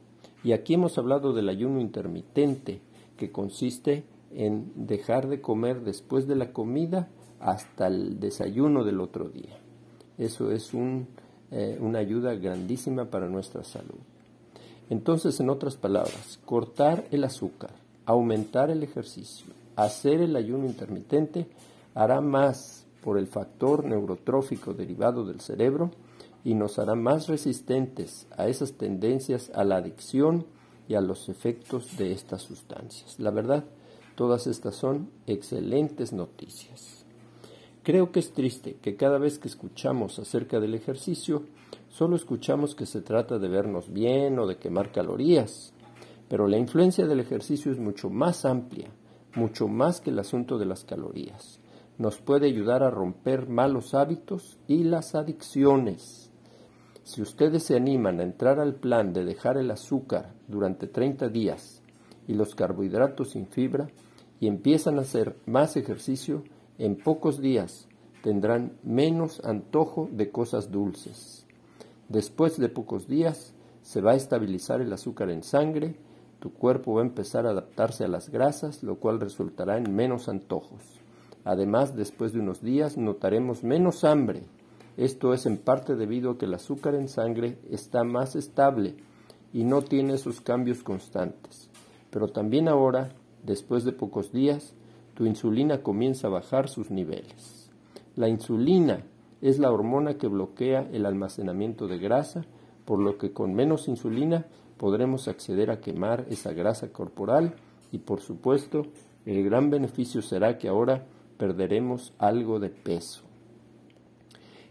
Y 0.43 0.53
aquí 0.53 0.75
hemos 0.75 0.97
hablado 0.97 1.33
del 1.33 1.49
ayuno 1.49 1.79
intermitente, 1.79 2.79
que 3.17 3.31
consiste 3.31 4.03
en 4.33 4.71
dejar 4.75 5.27
de 5.27 5.41
comer 5.41 5.81
después 5.81 6.27
de 6.27 6.35
la 6.35 6.51
comida 6.51 7.07
hasta 7.39 7.87
el 7.87 8.19
desayuno 8.19 8.83
del 8.83 8.99
otro 8.99 9.29
día. 9.29 9.57
Eso 10.17 10.51
es 10.51 10.71
eh, 11.51 11.77
una 11.79 11.99
ayuda 11.99 12.35
grandísima 12.35 13.05
para 13.05 13.27
nuestra 13.27 13.63
salud. 13.63 13.99
Entonces, 14.89 15.39
en 15.39 15.49
otras 15.49 15.77
palabras, 15.77 16.39
cortar 16.45 17.05
el 17.11 17.23
azúcar, 17.23 17.71
aumentar 18.05 18.69
el 18.69 18.83
ejercicio, 18.83 19.47
hacer 19.75 20.21
el 20.21 20.35
ayuno 20.35 20.65
intermitente 20.65 21.47
hará 21.95 22.21
más 22.21 22.84
por 23.05 23.19
el 23.19 23.27
factor 23.27 23.85
neurotrófico 23.85 24.73
derivado 24.73 25.25
del 25.25 25.39
cerebro 25.39 25.91
y 26.43 26.55
nos 26.55 26.79
hará 26.79 26.95
más 26.95 27.27
resistentes 27.27 28.25
a 28.35 28.47
esas 28.47 28.73
tendencias 28.73 29.51
a 29.53 29.63
la 29.63 29.75
adicción 29.75 30.47
y 30.87 30.95
a 30.95 31.01
los 31.01 31.29
efectos 31.29 31.97
de 31.97 32.11
estas 32.11 32.41
sustancias. 32.41 33.19
La 33.19 33.29
verdad, 33.29 33.63
todas 34.15 34.47
estas 34.47 34.75
son 34.75 35.11
excelentes 35.27 36.13
noticias. 36.13 37.05
Creo 37.83 38.11
que 38.11 38.21
es 38.21 38.33
triste 38.33 38.77
que 38.81 38.95
cada 38.95 39.19
vez 39.19 39.37
que 39.37 39.49
escuchamos 39.49 40.17
acerca 40.17 40.59
del 40.59 40.73
ejercicio, 40.73 41.43
solo 41.89 42.15
escuchamos 42.15 42.73
que 42.73 42.87
se 42.87 43.01
trata 43.01 43.37
de 43.37 43.49
vernos 43.49 43.93
bien 43.93 44.39
o 44.39 44.47
de 44.47 44.57
quemar 44.57 44.91
calorías, 44.91 45.73
pero 46.27 46.47
la 46.47 46.57
influencia 46.57 47.05
del 47.05 47.19
ejercicio 47.19 47.71
es 47.71 47.77
mucho 47.77 48.09
más 48.09 48.45
amplia, 48.45 48.89
mucho 49.35 49.67
más 49.67 50.01
que 50.01 50.09
el 50.09 50.17
asunto 50.17 50.57
de 50.57 50.65
las 50.65 50.85
calorías 50.85 51.59
nos 51.97 52.19
puede 52.19 52.47
ayudar 52.47 52.83
a 52.83 52.89
romper 52.89 53.47
malos 53.47 53.93
hábitos 53.93 54.57
y 54.67 54.83
las 54.83 55.15
adicciones. 55.15 56.31
Si 57.03 57.21
ustedes 57.21 57.63
se 57.63 57.75
animan 57.75 58.19
a 58.19 58.23
entrar 58.23 58.59
al 58.59 58.75
plan 58.75 59.13
de 59.13 59.23
dejar 59.23 59.57
el 59.57 59.71
azúcar 59.71 60.33
durante 60.47 60.87
30 60.87 61.29
días 61.29 61.81
y 62.27 62.33
los 62.33 62.55
carbohidratos 62.55 63.31
sin 63.31 63.47
fibra 63.47 63.87
y 64.39 64.47
empiezan 64.47 64.97
a 64.97 65.03
hacer 65.03 65.37
más 65.45 65.77
ejercicio, 65.77 66.43
en 66.77 66.97
pocos 66.97 67.39
días 67.39 67.87
tendrán 68.23 68.73
menos 68.83 69.39
antojo 69.45 70.09
de 70.11 70.31
cosas 70.31 70.71
dulces. 70.71 71.45
Después 72.09 72.57
de 72.57 72.69
pocos 72.69 73.07
días 73.07 73.53
se 73.83 74.01
va 74.01 74.11
a 74.11 74.15
estabilizar 74.15 74.81
el 74.81 74.91
azúcar 74.91 75.29
en 75.29 75.43
sangre, 75.43 75.95
tu 76.39 76.51
cuerpo 76.51 76.95
va 76.95 77.01
a 77.01 77.05
empezar 77.05 77.45
a 77.45 77.51
adaptarse 77.51 78.03
a 78.03 78.07
las 78.07 78.29
grasas, 78.29 78.83
lo 78.83 78.97
cual 78.97 79.19
resultará 79.19 79.77
en 79.77 79.95
menos 79.95 80.27
antojos. 80.27 81.04
Además, 81.45 81.95
después 81.95 82.33
de 82.33 82.39
unos 82.39 82.61
días 82.61 82.97
notaremos 82.97 83.63
menos 83.63 84.03
hambre. 84.03 84.43
Esto 84.97 85.33
es 85.33 85.45
en 85.45 85.57
parte 85.57 85.95
debido 85.95 86.31
a 86.31 86.37
que 86.37 86.45
el 86.45 86.53
azúcar 86.55 86.95
en 86.95 87.07
sangre 87.07 87.59
está 87.69 88.03
más 88.03 88.35
estable 88.35 88.95
y 89.53 89.63
no 89.63 89.83
tiene 89.83 90.17
sus 90.17 90.41
cambios 90.41 90.83
constantes. 90.83 91.69
Pero 92.09 92.29
también 92.29 92.67
ahora, 92.67 93.09
después 93.43 93.85
de 93.85 93.91
pocos 93.91 94.31
días, 94.31 94.73
tu 95.13 95.25
insulina 95.25 95.83
comienza 95.83 96.27
a 96.27 96.31
bajar 96.31 96.67
sus 96.67 96.89
niveles. 96.89 97.69
La 98.15 98.27
insulina 98.27 99.03
es 99.41 99.59
la 99.59 99.71
hormona 99.71 100.17
que 100.17 100.27
bloquea 100.27 100.89
el 100.91 101.05
almacenamiento 101.05 101.87
de 101.87 101.99
grasa, 101.99 102.45
por 102.85 102.99
lo 102.99 103.17
que 103.17 103.33
con 103.33 103.53
menos 103.53 103.87
insulina 103.87 104.45
podremos 104.77 105.27
acceder 105.27 105.69
a 105.69 105.79
quemar 105.79 106.25
esa 106.29 106.53
grasa 106.53 106.91
corporal 106.91 107.55
y 107.91 107.99
por 107.99 108.21
supuesto 108.21 108.87
el 109.25 109.43
gran 109.43 109.69
beneficio 109.69 110.21
será 110.21 110.57
que 110.57 110.67
ahora 110.67 111.05
perderemos 111.37 112.13
algo 112.17 112.59
de 112.59 112.69
peso. 112.69 113.23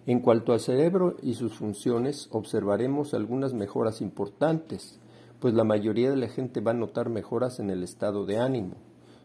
En 0.07 0.21
cuanto 0.21 0.53
al 0.53 0.61
cerebro 0.61 1.17
y 1.23 1.35
sus 1.35 1.55
funciones, 1.55 2.29
observaremos 2.31 3.15
algunas 3.15 3.55
mejoras 3.55 4.03
importantes, 4.03 5.01
pues 5.41 5.55
la 5.55 5.65
mayoría 5.65 6.11
de 6.11 6.17
la 6.17 6.29
gente 6.29 6.61
va 6.61 6.73
a 6.73 6.75
notar 6.75 7.09
mejoras 7.09 7.59
en 7.59 7.71
el 7.71 7.83
estado 7.83 8.27
de 8.27 8.39
ánimo. 8.39 8.75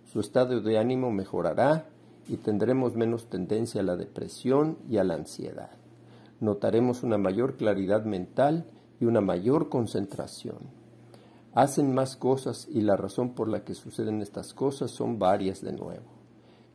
Su 0.06 0.22
estado 0.22 0.62
de 0.62 0.78
ánimo 0.78 1.12
mejorará 1.12 1.88
y 2.30 2.38
tendremos 2.38 2.96
menos 2.96 3.30
tendencia 3.30 3.82
a 3.82 3.84
la 3.84 3.98
depresión 3.98 4.78
y 4.90 4.98
a 4.98 5.04
la 5.04 5.16
ansiedad. 5.16 5.72
Notaremos 6.40 7.04
una 7.04 7.18
mayor 7.18 7.58
claridad 7.58 8.06
mental 8.06 8.66
y 9.02 9.06
una 9.06 9.20
mayor 9.20 9.68
concentración. 9.68 10.60
Hacen 11.54 11.94
más 11.94 12.16
cosas 12.16 12.68
y 12.70 12.82
la 12.82 12.96
razón 12.96 13.34
por 13.34 13.50
la 13.50 13.66
que 13.66 13.74
suceden 13.74 14.22
estas 14.22 14.54
cosas 14.54 14.92
son 14.92 15.20
varias 15.20 15.62
de 15.62 15.74
nuevo 15.74 16.19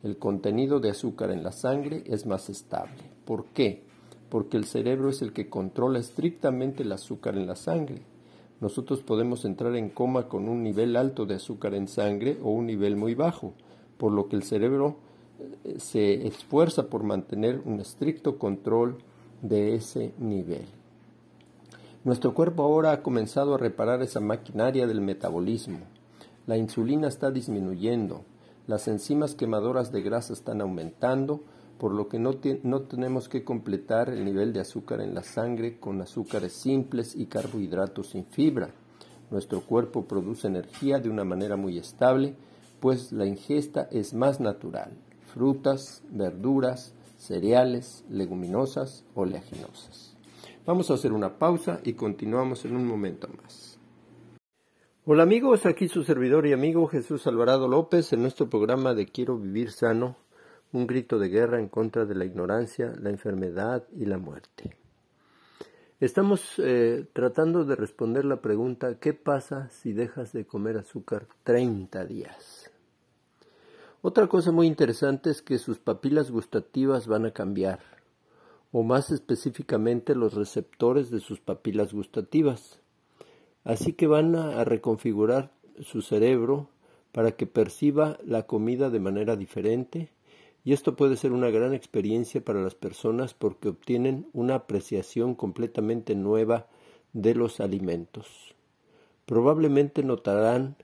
el 0.05 0.17
contenido 0.17 0.79
de 0.79 0.91
azúcar 0.91 1.31
en 1.31 1.43
la 1.43 1.51
sangre 1.51 2.03
es 2.05 2.27
más 2.27 2.47
estable. 2.49 3.01
¿Por 3.25 3.45
qué? 3.45 3.81
Porque 4.29 4.55
el 4.55 4.65
cerebro 4.65 5.09
es 5.09 5.23
el 5.23 5.33
que 5.33 5.49
controla 5.49 5.97
estrictamente 5.97 6.83
el 6.83 6.91
azúcar 6.91 7.35
en 7.35 7.47
la 7.47 7.55
sangre. 7.55 8.03
Nosotros 8.61 9.01
podemos 9.01 9.45
entrar 9.45 9.75
en 9.75 9.89
coma 9.89 10.27
con 10.27 10.47
un 10.47 10.61
nivel 10.61 10.95
alto 10.95 11.25
de 11.25 11.35
azúcar 11.35 11.73
en 11.73 11.87
sangre 11.87 12.37
o 12.43 12.51
un 12.51 12.67
nivel 12.67 12.95
muy 12.95 13.15
bajo, 13.15 13.53
por 13.97 14.11
lo 14.11 14.29
que 14.29 14.35
el 14.35 14.43
cerebro 14.43 14.97
eh, 15.63 15.79
se 15.79 16.27
esfuerza 16.27 16.87
por 16.87 17.01
mantener 17.01 17.63
un 17.65 17.79
estricto 17.79 18.37
control 18.37 18.99
de 19.41 19.73
ese 19.73 20.13
nivel. 20.19 20.65
Nuestro 22.03 22.35
cuerpo 22.35 22.61
ahora 22.61 22.91
ha 22.91 23.01
comenzado 23.01 23.55
a 23.55 23.57
reparar 23.57 24.03
esa 24.03 24.19
maquinaria 24.19 24.85
del 24.85 25.01
metabolismo. 25.01 25.79
La 26.45 26.57
insulina 26.57 27.07
está 27.07 27.31
disminuyendo, 27.31 28.23
las 28.67 28.87
enzimas 28.87 29.35
quemadoras 29.35 29.91
de 29.91 30.01
grasa 30.01 30.33
están 30.33 30.61
aumentando, 30.61 31.43
por 31.77 31.93
lo 31.93 32.07
que 32.07 32.19
no, 32.19 32.39
no, 32.63 32.81
tenemos 32.81 33.29
que 33.29 33.43
completar 33.43 34.09
el 34.09 34.25
nivel 34.25 34.53
de 34.53 34.61
azúcar 34.61 35.01
en 35.01 35.13
la 35.13 35.23
sangre 35.23 35.79
con 35.79 36.01
azúcares 36.01 36.53
simples 36.53 37.15
y 37.15 37.25
carbohidratos 37.27 38.09
sin 38.09 38.25
fibra. 38.25 38.69
Nuestro 39.29 39.61
cuerpo 39.61 40.05
produce 40.05 40.47
energía 40.47 40.99
de 40.99 41.09
una 41.09 41.23
manera 41.23 41.57
muy 41.57 41.77
estable, 41.77 42.35
pues 42.79 43.11
la 43.11 43.25
ingesta 43.25 43.87
es 43.91 44.13
más 44.13 44.39
natural. 44.39 44.91
Frutas, 45.33 46.01
verduras, 46.09 46.93
cereales, 47.17 48.03
leguminosas, 48.09 49.03
oleaginosas. 49.13 50.15
Vamos 50.65 50.89
a 50.89 50.95
hacer 50.95 51.13
una 51.13 51.37
pausa 51.37 51.79
y 51.83 51.93
continuamos 51.93 52.65
en 52.65 52.75
un 52.75 52.87
momento 52.87 53.27
más. 53.43 53.74
Hola 55.07 55.21
amigos, 55.21 55.67
aquí 55.67 55.87
su 55.87 56.03
servidor 56.03 56.47
y 56.47 56.53
amigo 56.53 56.87
Jesús 56.87 57.27
Alvarado 57.27 57.67
López 57.67 58.11
en 58.11 58.23
nuestro 58.23 58.49
programa 58.49 58.95
de 58.95 59.05
Quiero 59.05 59.37
vivir 59.37 59.71
sano, 59.71 60.17
un 60.71 60.87
grito 60.87 61.19
de 61.19 61.29
guerra 61.29 61.59
en 61.59 61.69
contra 61.69 62.05
de 62.05 62.15
la 62.15 62.25
ignorancia, 62.25 62.91
la 62.99 63.11
enfermedad 63.11 63.83
y 63.95 64.05
la 64.05 64.17
muerte. 64.17 64.75
Estamos 65.99 66.55
eh, 66.57 67.05
tratando 67.13 67.65
de 67.65 67.75
responder 67.75 68.25
la 68.25 68.41
pregunta 68.41 68.99
¿qué 68.99 69.13
pasa 69.13 69.69
si 69.69 69.93
dejas 69.93 70.33
de 70.33 70.47
comer 70.47 70.75
azúcar 70.75 71.27
30 71.43 72.03
días? 72.05 72.71
Otra 74.01 74.25
cosa 74.25 74.51
muy 74.51 74.65
interesante 74.65 75.29
es 75.29 75.43
que 75.43 75.59
sus 75.59 75.77
papilas 75.77 76.31
gustativas 76.31 77.05
van 77.05 77.27
a 77.27 77.31
cambiar, 77.31 77.79
o 78.71 78.81
más 78.81 79.11
específicamente 79.11 80.15
los 80.15 80.33
receptores 80.33 81.11
de 81.11 81.19
sus 81.19 81.39
papilas 81.39 81.93
gustativas. 81.93 82.81
Así 83.65 83.91
que 83.91 84.07
van 84.07 84.35
a 84.35 84.63
reconfigurar 84.63 85.51
su 85.81 86.01
cerebro 86.01 86.69
para 87.11 87.33
que 87.33 87.47
perciba 87.47 88.17
la 88.23 88.43
comida 88.43 88.89
de 88.89 89.01
manera 89.01 89.35
diferente 89.35 90.09
y 90.65 90.73
esto 90.73 90.95
puede 90.95 91.15
ser 91.15 91.31
una 91.31 91.51
gran 91.51 91.75
experiencia 91.75 92.43
para 92.43 92.59
las 92.59 92.73
personas 92.73 93.35
porque 93.35 93.69
obtienen 93.69 94.27
una 94.33 94.55
apreciación 94.55 95.35
completamente 95.35 96.15
nueva 96.15 96.65
de 97.13 97.35
los 97.35 97.59
alimentos. 97.59 98.55
Probablemente 99.27 100.01
notarán 100.03 100.75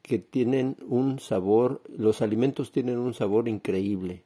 que 0.00 0.18
tienen 0.18 0.78
un 0.88 1.18
sabor, 1.18 1.82
los 1.86 2.22
alimentos 2.22 2.72
tienen 2.72 2.98
un 2.98 3.12
sabor 3.12 3.46
increíble. 3.46 4.22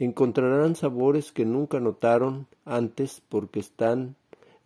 Encontrarán 0.00 0.74
sabores 0.74 1.30
que 1.30 1.44
nunca 1.44 1.78
notaron 1.78 2.48
antes 2.64 3.22
porque 3.28 3.60
están, 3.60 4.16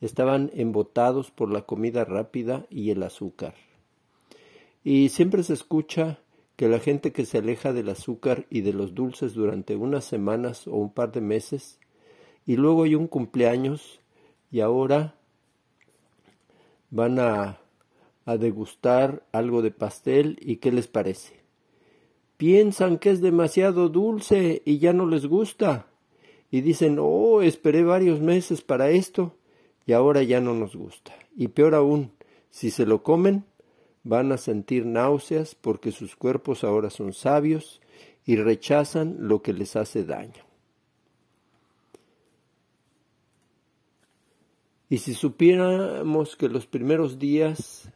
estaban 0.00 0.50
embotados 0.54 1.30
por 1.30 1.52
la 1.52 1.62
comida 1.62 2.04
rápida 2.04 2.66
y 2.70 2.90
el 2.90 3.02
azúcar. 3.02 3.54
Y 4.82 5.10
siempre 5.10 5.42
se 5.42 5.52
escucha 5.52 6.20
que 6.56 6.68
la 6.68 6.78
gente 6.78 7.12
que 7.12 7.26
se 7.26 7.38
aleja 7.38 7.72
del 7.72 7.90
azúcar 7.90 8.46
y 8.50 8.62
de 8.62 8.72
los 8.72 8.94
dulces 8.94 9.34
durante 9.34 9.76
unas 9.76 10.04
semanas 10.04 10.66
o 10.66 10.72
un 10.72 10.92
par 10.92 11.12
de 11.12 11.20
meses, 11.20 11.78
y 12.46 12.56
luego 12.56 12.84
hay 12.84 12.94
un 12.94 13.06
cumpleaños 13.06 14.00
y 14.50 14.60
ahora 14.60 15.14
van 16.90 17.18
a, 17.18 17.60
a 18.24 18.36
degustar 18.36 19.22
algo 19.32 19.62
de 19.62 19.70
pastel 19.70 20.38
y 20.40 20.56
qué 20.56 20.72
les 20.72 20.88
parece. 20.88 21.40
Piensan 22.36 22.98
que 22.98 23.10
es 23.10 23.20
demasiado 23.20 23.90
dulce 23.90 24.62
y 24.64 24.78
ya 24.78 24.94
no 24.94 25.06
les 25.06 25.26
gusta. 25.26 25.86
Y 26.50 26.62
dicen, 26.62 26.96
oh, 26.98 27.42
esperé 27.42 27.84
varios 27.84 28.20
meses 28.20 28.62
para 28.62 28.90
esto 28.90 29.34
y 29.86 29.92
ahora 29.92 30.22
ya 30.22 30.40
no 30.40 30.54
nos 30.54 30.76
gusta. 30.76 31.14
Y 31.36 31.48
peor 31.48 31.74
aún, 31.74 32.12
si 32.50 32.70
se 32.70 32.86
lo 32.86 33.02
comen, 33.02 33.44
van 34.02 34.32
a 34.32 34.38
sentir 34.38 34.86
náuseas 34.86 35.54
porque 35.54 35.92
sus 35.92 36.16
cuerpos 36.16 36.64
ahora 36.64 36.90
son 36.90 37.12
sabios 37.12 37.80
y 38.24 38.36
rechazan 38.36 39.16
lo 39.20 39.42
que 39.42 39.52
les 39.52 39.76
hace 39.76 40.04
daño. 40.04 40.44
Y 44.88 44.98
si 44.98 45.14
supiéramos 45.14 46.36
que 46.36 46.48
los 46.48 46.66
primeros 46.66 47.20
días, 47.20 47.92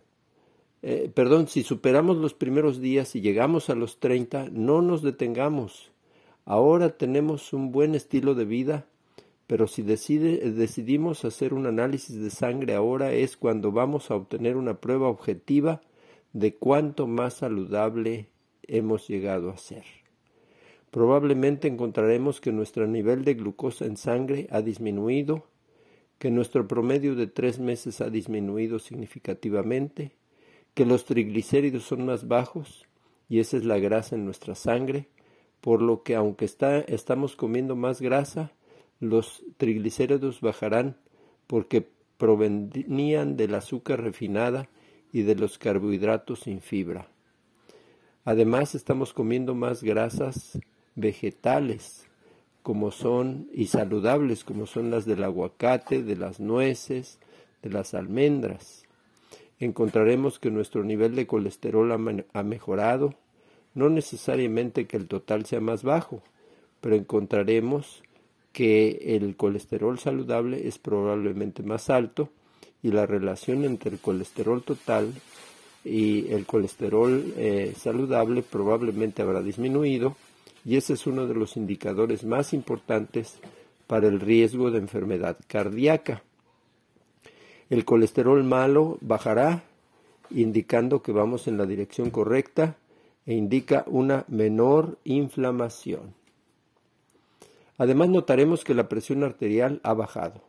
eh, 0.83 1.11
perdón, 1.13 1.49
si 1.49 1.65
superamos 1.65 2.19
los 2.19 2.35
primeros 2.35 2.81
días 2.81 3.17
y 3.17 3.21
llegamos 3.21 3.69
a 3.69 3.75
los 3.75 3.99
30, 3.99 4.49
no 4.53 4.81
nos 4.81 5.03
detengamos. 5.03 5.91
Ahora 6.45 6.97
tenemos 6.97 7.53
un 7.53 7.73
buen 7.73 7.97
estilo 7.97 8.37
de 8.37 8.45
vida, 8.45 8.87
pero 9.47 9.67
si 9.67 9.83
decide, 9.83 10.51
decidimos 10.53 11.25
hacer 11.25 11.53
un 11.53 11.67
análisis 11.67 12.19
de 12.19 12.31
sangre 12.31 12.75
ahora 12.75 13.13
es 13.13 13.37
cuando 13.37 13.73
vamos 13.73 14.11
a 14.11 14.17
obtener 14.17 14.57
una 14.57 14.81
prueba 14.81 15.09
objetiva 15.09 15.83
de 16.33 16.55
cuánto 16.55 17.07
más 17.07 17.35
saludable 17.35 18.29
hemos 18.63 19.07
llegado 19.07 19.51
a 19.51 19.57
ser. 19.57 19.85
Probablemente 20.91 21.69
encontraremos 21.69 22.41
que 22.41 22.53
nuestro 22.53 22.87
nivel 22.87 23.25
de 23.25 23.35
glucosa 23.35 23.85
en 23.85 23.97
sangre 23.97 24.47
ha 24.51 24.63
disminuido, 24.63 25.45
que 26.19 26.31
nuestro 26.31 26.67
promedio 26.67 27.15
de 27.15 27.27
tres 27.27 27.59
meses 27.59 28.01
ha 28.01 28.11
disminuido 28.11 28.79
significativamente, 28.79 30.13
que 30.73 30.87
los 30.87 31.05
triglicéridos 31.05 31.83
son 31.83 32.07
más 32.07 32.29
bajos, 32.29 32.87
y 33.29 33.41
esa 33.41 33.57
es 33.57 33.65
la 33.65 33.79
grasa 33.79 34.15
en 34.15 34.25
nuestra 34.25 34.55
sangre, 34.55 35.09
por 35.61 35.83
lo 35.83 36.03
que 36.03 36.15
aunque 36.15 36.45
está, 36.45 36.79
estamos 36.81 37.37
comiendo 37.37 37.75
más 37.77 38.01
grasa, 38.01 38.53
los 39.05 39.45
triglicéridos 39.57 40.41
bajarán 40.41 40.97
porque 41.47 41.89
provenían 42.17 43.37
del 43.37 43.55
azúcar 43.55 44.03
refinada 44.03 44.69
y 45.13 45.23
de 45.23 45.35
los 45.35 45.59
carbohidratos 45.59 46.41
sin 46.41 46.61
fibra. 46.61 47.09
Además 48.25 48.75
estamos 48.75 49.13
comiendo 49.13 49.55
más 49.55 49.83
grasas 49.83 50.59
vegetales 50.95 52.09
como 52.63 52.91
son 52.91 53.49
y 53.53 53.67
saludables 53.67 54.45
como 54.45 54.67
son 54.67 54.91
las 54.91 55.05
del 55.05 55.23
aguacate, 55.23 56.03
de 56.03 56.17
las 56.17 56.41
nueces, 56.41 57.19
de 57.63 57.71
las 57.71 57.93
almendras. 57.93 58.85
Encontraremos 59.61 60.39
que 60.39 60.51
nuestro 60.51 60.83
nivel 60.83 61.15
de 61.15 61.27
colesterol 61.27 61.93
ha, 61.93 62.43
mejorado, 62.43 63.15
no 63.75 63.91
necesariamente 63.91 64.87
que 64.87 64.97
el 64.97 65.09
total 65.09 65.45
sea 65.45 65.61
más 65.61 65.83
bajo, 65.83 66.23
pero 66.81 66.97
encontraremos 66.97 68.03
que 68.55 69.17
el 69.17 69.37
colesterol 69.37 69.99
saludable 69.99 70.69
es 70.69 70.79
probablemente 70.79 71.65
más 71.65 71.91
alto 71.91 72.31
y 72.83 72.93
la 72.93 73.05
relación 73.05 73.65
entre 73.65 73.91
el 73.91 73.99
colesterol 73.99 74.63
total 74.63 75.13
y 75.85 76.33
el 76.33 76.47
colesterol 76.47 77.35
eh, 77.37 77.75
saludable 77.77 78.43
probablemente 78.43 79.23
habrá 79.23 79.43
disminuido 79.43 80.17
y 80.65 80.77
ese 80.77 80.95
es 80.95 81.07
uno 81.07 81.27
de 81.27 81.35
los 81.35 81.57
indicadores 81.57 82.25
más 82.25 82.55
importantes 82.55 83.39
para 83.89 84.07
el 84.07 84.21
riesgo 84.21 84.71
de 84.71 84.79
enfermedad 84.79 85.37
cardíaca. 85.49 86.23
El 87.71 87.85
colesterol 87.85 88.45
malo 88.45 88.99
bajará, 89.01 89.65
indicando 90.31 91.03
que 91.03 91.11
vamos 91.11 91.49
en 91.49 91.59
la 91.59 91.67
dirección 91.67 92.11
correcta 92.11 92.77
e 93.27 93.35
indica 93.35 93.85
una 93.89 94.25
menor 94.29 94.99
inflamación. 95.05 96.15
Además 97.79 98.09
notaremos 98.09 98.65
que 98.65 98.75
la 98.75 98.89
presión 98.89 99.25
arterial 99.25 99.81
ha 99.83 99.95
bajado. 99.95 100.43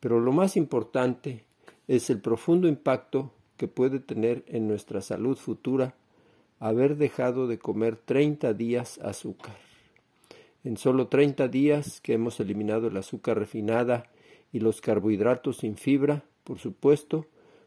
Pero 0.00 0.20
lo 0.20 0.32
más 0.32 0.56
importante 0.56 1.44
es 1.88 2.10
el 2.10 2.20
profundo 2.20 2.68
impacto 2.68 3.32
que 3.56 3.68
puede 3.68 4.00
tener 4.00 4.44
en 4.46 4.66
nuestra 4.66 5.00
salud 5.00 5.36
futura 5.36 5.94
haber 6.58 6.96
dejado 6.96 7.46
de 7.46 7.58
comer 7.58 7.96
30 7.96 8.52
días 8.54 8.98
azúcar. 8.98 9.56
En 10.62 10.76
solo 10.76 11.08
30 11.08 11.48
días 11.48 12.00
que 12.00 12.12
hemos 12.12 12.38
eliminado 12.38 12.88
el 12.88 12.96
azúcar 12.96 13.38
refinada 13.38 14.10
y 14.52 14.60
los 14.60 14.80
carbohidratos 14.80 15.58
sin 15.58 15.76
fibra, 15.76 16.22
por 16.44 16.58
supuesto, 16.58 17.26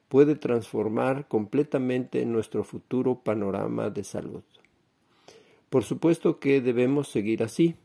puede 0.10 0.36
transformar 0.36 1.28
completamente 1.28 2.24
nuestro 2.26 2.64
futuro 2.64 3.16
panorama 3.24 3.90
de 3.90 4.04
salud. 4.04 4.44
Por 5.72 5.84
supuesto 5.84 6.40
que 6.40 6.62
debemos 6.62 7.08
seguir 7.08 7.42
así. 7.42 7.76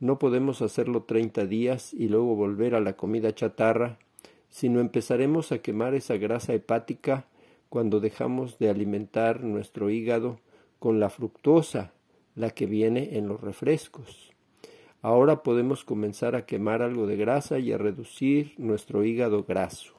No 0.00 0.18
podemos 0.18 0.62
hacerlo 0.62 1.04
30 1.04 1.46
días 1.46 1.94
y 1.94 2.08
luego 2.08 2.34
volver 2.34 2.74
a 2.74 2.80
la 2.80 2.96
comida 2.96 3.34
chatarra 3.34 3.98
sino 4.48 4.80
empezaremos 4.80 5.52
a 5.52 5.58
quemar 5.58 5.94
esa 5.94 6.16
grasa 6.16 6.54
hepática 6.54 7.26
cuando 7.68 8.00
dejamos 8.00 8.58
de 8.58 8.70
alimentar 8.70 9.42
nuestro 9.42 9.90
hígado 9.90 10.38
con 10.78 11.00
la 11.00 11.10
fructosa, 11.10 11.92
la 12.34 12.50
que 12.50 12.66
viene 12.66 13.18
en 13.18 13.28
los 13.28 13.40
refrescos. 13.40 14.32
Ahora 15.02 15.42
podemos 15.42 15.84
comenzar 15.84 16.34
a 16.34 16.46
quemar 16.46 16.82
algo 16.82 17.06
de 17.06 17.16
grasa 17.16 17.58
y 17.58 17.72
a 17.72 17.78
reducir 17.78 18.54
nuestro 18.56 19.04
hígado 19.04 19.44
graso. 19.44 19.92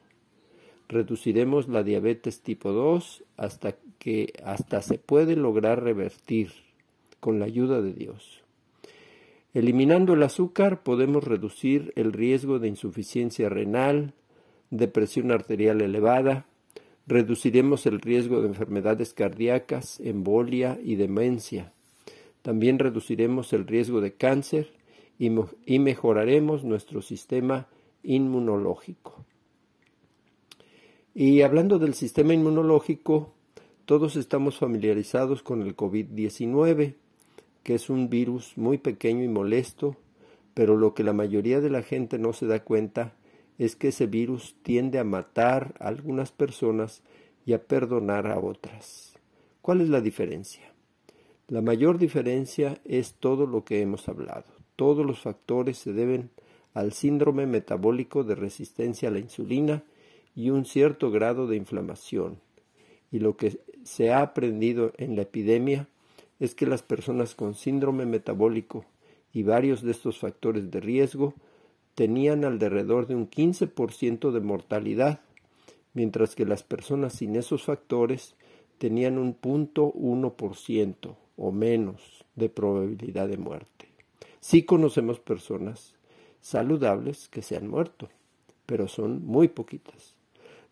Reduciremos 0.88 1.68
la 1.68 1.82
diabetes 1.82 2.40
tipo 2.40 2.72
2 2.72 3.24
hasta 3.36 3.76
que 3.98 4.32
hasta 4.44 4.82
se 4.82 4.98
puede 4.98 5.36
lograr 5.36 5.82
revertir 5.82 6.50
con 7.20 7.38
la 7.38 7.46
ayuda 7.46 7.80
de 7.82 7.92
Dios. 7.92 8.42
Eliminando 9.58 10.14
el 10.14 10.22
azúcar 10.22 10.84
podemos 10.84 11.24
reducir 11.24 11.92
el 11.96 12.12
riesgo 12.12 12.60
de 12.60 12.68
insuficiencia 12.68 13.48
renal, 13.48 14.14
de 14.70 14.86
presión 14.86 15.32
arterial 15.32 15.80
elevada, 15.80 16.46
reduciremos 17.08 17.84
el 17.86 18.00
riesgo 18.00 18.40
de 18.40 18.46
enfermedades 18.46 19.14
cardíacas, 19.14 19.98
embolia 19.98 20.78
y 20.80 20.94
demencia. 20.94 21.72
También 22.42 22.78
reduciremos 22.78 23.52
el 23.52 23.66
riesgo 23.66 24.00
de 24.00 24.12
cáncer 24.12 24.70
y, 25.18 25.30
mejoraremos 25.80 26.62
nuestro 26.62 27.02
sistema 27.02 27.66
inmunológico. 28.04 29.24
Y 31.16 31.42
hablando 31.42 31.80
del 31.80 31.94
sistema 31.94 32.32
inmunológico, 32.32 33.32
todos 33.86 34.14
estamos 34.14 34.56
familiarizados 34.56 35.42
con 35.42 35.62
el 35.62 35.74
COVID-19, 35.74 36.94
que 37.62 37.74
es 37.74 37.90
un 37.90 38.08
virus 38.08 38.56
muy 38.56 38.78
pequeño 38.78 39.24
y 39.24 39.28
molesto, 39.28 39.96
pero 40.54 40.76
lo 40.76 40.94
que 40.94 41.04
la 41.04 41.12
mayoría 41.12 41.60
de 41.60 41.70
la 41.70 41.82
gente 41.82 42.18
no 42.18 42.32
se 42.32 42.46
da 42.46 42.64
cuenta 42.64 43.14
es 43.58 43.76
que 43.76 43.88
ese 43.88 44.06
virus 44.06 44.56
tiende 44.62 44.98
a 44.98 45.04
matar 45.04 45.74
a 45.80 45.88
algunas 45.88 46.32
personas 46.32 47.02
y 47.44 47.52
a 47.52 47.62
perdonar 47.62 48.26
a 48.26 48.38
otras. 48.38 49.14
¿Cuál 49.60 49.80
es 49.80 49.88
la 49.88 50.00
diferencia? 50.00 50.72
La 51.48 51.62
mayor 51.62 51.98
diferencia 51.98 52.78
es 52.84 53.14
todo 53.14 53.46
lo 53.46 53.64
que 53.64 53.80
hemos 53.80 54.08
hablado. 54.08 54.44
Todos 54.76 55.04
los 55.04 55.20
factores 55.20 55.78
se 55.78 55.92
deben 55.92 56.30
al 56.74 56.92
síndrome 56.92 57.46
metabólico 57.46 58.22
de 58.22 58.34
resistencia 58.34 59.08
a 59.08 59.12
la 59.12 59.18
insulina 59.18 59.82
y 60.36 60.50
un 60.50 60.64
cierto 60.64 61.10
grado 61.10 61.46
de 61.46 61.56
inflamación. 61.56 62.38
Y 63.10 63.18
lo 63.18 63.36
que 63.36 63.60
se 63.82 64.12
ha 64.12 64.20
aprendido 64.20 64.92
en 64.98 65.16
la 65.16 65.22
epidemia 65.22 65.88
es 66.40 66.54
que 66.54 66.66
las 66.66 66.82
personas 66.82 67.34
con 67.34 67.54
síndrome 67.54 68.06
metabólico 68.06 68.84
y 69.32 69.42
varios 69.42 69.82
de 69.82 69.90
estos 69.90 70.18
factores 70.18 70.70
de 70.70 70.80
riesgo 70.80 71.34
tenían 71.94 72.44
alrededor 72.44 73.06
de 73.06 73.14
un 73.14 73.28
15% 73.28 74.30
de 74.30 74.40
mortalidad, 74.40 75.20
mientras 75.94 76.34
que 76.34 76.44
las 76.44 76.62
personas 76.62 77.14
sin 77.14 77.36
esos 77.36 77.64
factores 77.64 78.36
tenían 78.78 79.18
un 79.18 79.34
punto 79.34 79.92
ciento 80.54 81.16
o 81.36 81.50
menos 81.50 82.24
de 82.36 82.48
probabilidad 82.48 83.28
de 83.28 83.36
muerte. 83.36 83.88
Sí 84.40 84.62
conocemos 84.62 85.18
personas 85.18 85.94
saludables 86.40 87.28
que 87.28 87.42
se 87.42 87.56
han 87.56 87.68
muerto, 87.68 88.08
pero 88.66 88.86
son 88.86 89.26
muy 89.26 89.48
poquitas. 89.48 90.14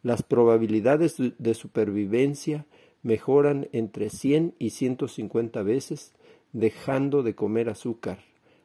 Las 0.03 0.23
probabilidades 0.23 1.17
de 1.19 1.55
supervivencia 1.55 2.67
mejoran 3.07 3.69
entre 3.71 4.11
100 4.11 4.55
y 4.59 4.71
150 4.71 5.63
veces 5.63 6.13
dejando 6.53 7.23
de 7.23 7.37
comer 7.37 7.69
azúcar, 7.69 8.19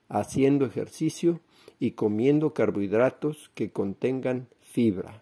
haciendo 0.10 0.65
ejercicio 0.65 1.41
y 1.80 1.91
comiendo 1.91 2.51
carbohidratos 2.51 3.51
que 3.54 3.69
contengan 3.69 4.47
fibra. 4.60 5.21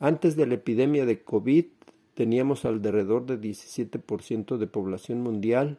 Antes 0.00 0.34
de 0.34 0.46
la 0.46 0.54
epidemia 0.54 1.06
de 1.06 1.22
COVID 1.22 1.66
teníamos 2.14 2.64
alrededor 2.64 3.24
de 3.24 3.40
17% 3.40 4.56
de 4.56 4.66
población 4.66 5.20
mundial 5.20 5.78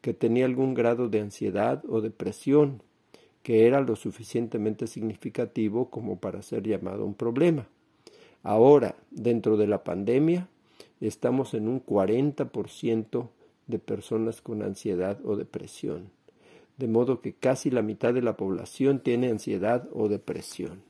que 0.00 0.12
tenía 0.12 0.46
algún 0.46 0.74
grado 0.74 1.08
de 1.08 1.20
ansiedad 1.20 1.84
o 1.88 2.00
depresión, 2.00 2.82
que 3.44 3.68
era 3.68 3.80
lo 3.80 3.94
suficientemente 3.94 4.88
significativo 4.88 5.88
como 5.88 6.18
para 6.18 6.42
ser 6.42 6.64
llamado 6.64 7.06
un 7.06 7.14
problema. 7.14 7.68
Ahora, 8.42 8.96
dentro 9.12 9.56
de 9.56 9.68
la 9.68 9.84
pandemia, 9.84 10.48
estamos 11.06 11.54
en 11.54 11.68
un 11.68 11.84
40% 11.84 13.28
de 13.66 13.78
personas 13.78 14.40
con 14.40 14.62
ansiedad 14.62 15.18
o 15.24 15.36
depresión 15.36 16.10
de 16.80 16.88
modo 16.88 17.20
que 17.20 17.34
casi 17.34 17.70
la 17.70 17.82
mitad 17.82 18.14
de 18.14 18.22
la 18.22 18.38
población 18.38 19.00
tiene 19.00 19.28
ansiedad 19.28 19.86
o 19.92 20.08
depresión. 20.08 20.82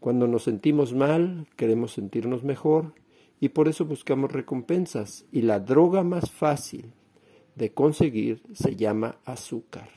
Cuando 0.00 0.26
nos 0.26 0.42
sentimos 0.42 0.94
mal, 0.94 1.46
queremos 1.54 1.92
sentirnos 1.92 2.42
mejor 2.42 2.92
y 3.40 3.50
por 3.50 3.68
eso 3.68 3.84
buscamos 3.84 4.32
recompensas 4.32 5.24
y 5.30 5.42
la 5.42 5.60
droga 5.60 6.02
más 6.02 6.30
fácil 6.32 6.92
de 7.54 7.72
conseguir 7.72 8.42
se 8.52 8.74
llama 8.74 9.18
azúcar. 9.24 9.88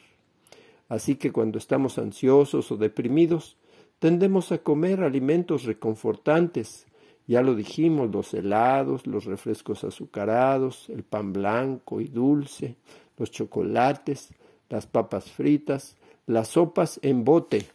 Así 0.88 1.15
que 1.15 1.32
cuando 1.32 1.58
estamos 1.58 1.98
ansiosos 1.98 2.72
o 2.72 2.78
deprimidos, 2.78 3.58
tendemos 3.98 4.52
a 4.52 4.60
comer 4.60 5.02
alimentos 5.02 5.63
reconfortantes. 5.63 6.86
Ya 7.30 7.44
lo 7.44 7.54
dijimos, 7.54 8.10
los 8.10 8.34
helados, 8.34 9.06
los 9.06 9.26
refrescos 9.26 9.84
azucarados, 9.84 10.89
el 10.89 11.04
pan 11.04 11.32
blanco 11.32 12.02
y 12.02 12.06
dulce, 12.06 12.76
los 13.20 13.30
chocolates, 13.30 14.34
las 14.68 14.88
papas 14.88 15.30
fritas, 15.30 15.96
las 16.26 16.48
sopas 16.48 17.00
en 17.04 17.24
bote 17.24 17.68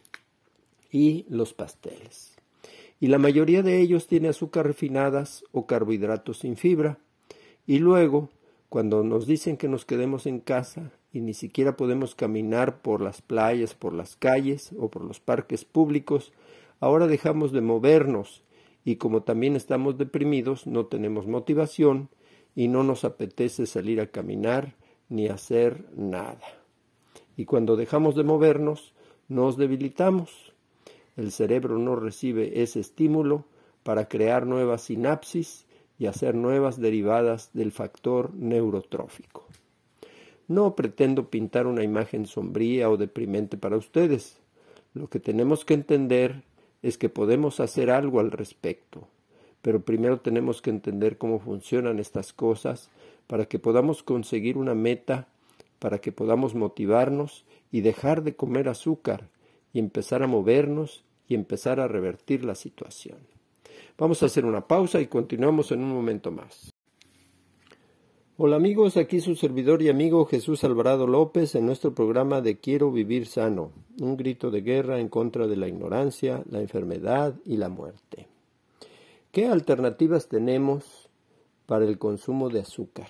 y 0.91 1.25
los 1.29 1.53
pasteles. 1.53 2.35
Y 2.99 3.07
la 3.07 3.17
mayoría 3.17 3.63
de 3.63 3.79
ellos 3.79 4.07
tiene 4.07 4.27
azúcar 4.27 4.67
refinadas 4.67 5.45
o 5.53 5.65
carbohidratos 5.65 6.39
sin 6.39 6.57
fibra. 6.57 6.97
Y 7.65 7.79
luego, 7.79 8.27
cuando 8.67 9.05
nos 9.05 9.25
dicen 9.25 9.55
que 9.55 9.69
nos 9.69 9.85
quedemos 9.85 10.25
en 10.25 10.41
casa 10.41 10.91
y 11.13 11.21
ni 11.21 11.33
siquiera 11.33 11.77
podemos 11.77 12.13
caminar 12.13 12.81
por 12.81 12.99
las 12.99 13.21
playas, 13.21 13.73
por 13.73 13.93
las 13.93 14.17
calles 14.17 14.73
o 14.77 14.89
por 14.89 15.05
los 15.05 15.21
parques 15.21 15.63
públicos, 15.63 16.33
ahora 16.81 17.07
dejamos 17.07 17.53
de 17.53 17.61
movernos 17.61 18.43
y 18.85 18.95
como 18.95 19.23
también 19.23 19.57
estamos 19.57 19.97
deprimidos, 19.97 20.67
no 20.67 20.85
tenemos 20.85 21.27
motivación 21.27 22.07
y 22.55 22.69
no 22.69 22.83
nos 22.83 23.03
apetece 23.03 23.65
salir 23.65 23.99
a 23.99 24.07
caminar 24.07 24.75
ni 25.09 25.27
hacer 25.27 25.85
nada 25.95 26.39
y 27.37 27.45
cuando 27.45 27.75
dejamos 27.75 28.15
de 28.15 28.23
movernos 28.23 28.93
nos 29.27 29.57
debilitamos. 29.57 30.53
El 31.17 31.31
cerebro 31.31 31.77
no 31.77 31.95
recibe 31.95 32.61
ese 32.61 32.79
estímulo 32.79 33.45
para 33.83 34.07
crear 34.07 34.45
nuevas 34.45 34.83
sinapsis 34.83 35.65
y 35.97 36.07
hacer 36.07 36.35
nuevas 36.35 36.79
derivadas 36.79 37.51
del 37.53 37.71
factor 37.71 38.33
neurotrófico. 38.33 39.47
No 40.47 40.75
pretendo 40.75 41.29
pintar 41.29 41.67
una 41.67 41.83
imagen 41.83 42.25
sombría 42.25 42.89
o 42.89 42.97
deprimente 42.97 43.57
para 43.57 43.77
ustedes. 43.77 44.37
Lo 44.93 45.07
que 45.09 45.19
tenemos 45.19 45.65
que 45.65 45.73
entender 45.73 46.43
es 46.85 46.99
que 46.99 47.09
podemos 47.09 47.59
hacer 47.59 47.89
algo 47.89 48.19
al 48.19 48.29
respecto, 48.29 49.07
pero 49.63 49.81
primero 49.81 50.19
tenemos 50.19 50.61
que 50.61 50.69
entender 50.69 51.17
cómo 51.17 51.39
funcionan 51.39 51.97
estas 51.97 52.31
cosas 52.31 52.91
para 53.25 53.45
que 53.45 53.57
podamos 53.57 54.03
conseguir 54.03 54.55
una 54.55 54.75
meta 54.75 55.27
para 55.79 55.99
que 55.99 56.11
podamos 56.11 56.55
motivarnos 56.55 57.45
y 57.71 57.81
dejar 57.81 58.23
de 58.23 58.35
comer 58.35 58.69
azúcar 58.69 59.29
y 59.73 59.79
empezar 59.79 60.23
a 60.23 60.27
movernos 60.27 61.03
y 61.27 61.35
empezar 61.35 61.79
a 61.79 61.87
revertir 61.87 62.45
la 62.45 62.55
situación. 62.55 63.17
Vamos 63.97 64.21
a 64.21 64.27
hacer 64.27 64.45
una 64.45 64.67
pausa 64.67 65.01
y 65.01 65.07
continuamos 65.07 65.71
en 65.71 65.81
un 65.81 65.89
momento 65.89 66.31
más. 66.31 66.74
Hola 68.37 68.57
amigos, 68.57 68.97
aquí 68.97 69.21
su 69.21 69.37
servidor 69.37 69.81
y 69.81 69.87
amigo 69.87 70.25
Jesús 70.25 70.65
Alvarado 70.65 71.07
López 71.07 71.55
en 71.55 71.65
nuestro 71.65 71.95
programa 71.95 72.41
de 72.41 72.57
Quiero 72.59 72.91
vivir 72.91 73.27
sano, 73.27 73.71
un 74.01 74.17
grito 74.17 74.51
de 74.51 74.59
guerra 74.59 74.99
en 74.99 75.07
contra 75.07 75.47
de 75.47 75.55
la 75.55 75.69
ignorancia, 75.69 76.43
la 76.49 76.59
enfermedad 76.59 77.35
y 77.45 77.55
la 77.55 77.69
muerte. 77.69 78.27
¿Qué 79.31 79.47
alternativas 79.47 80.27
tenemos 80.27 81.07
para 81.65 81.85
el 81.85 81.97
consumo 81.97 82.49
de 82.49 82.59
azúcar? 82.59 83.07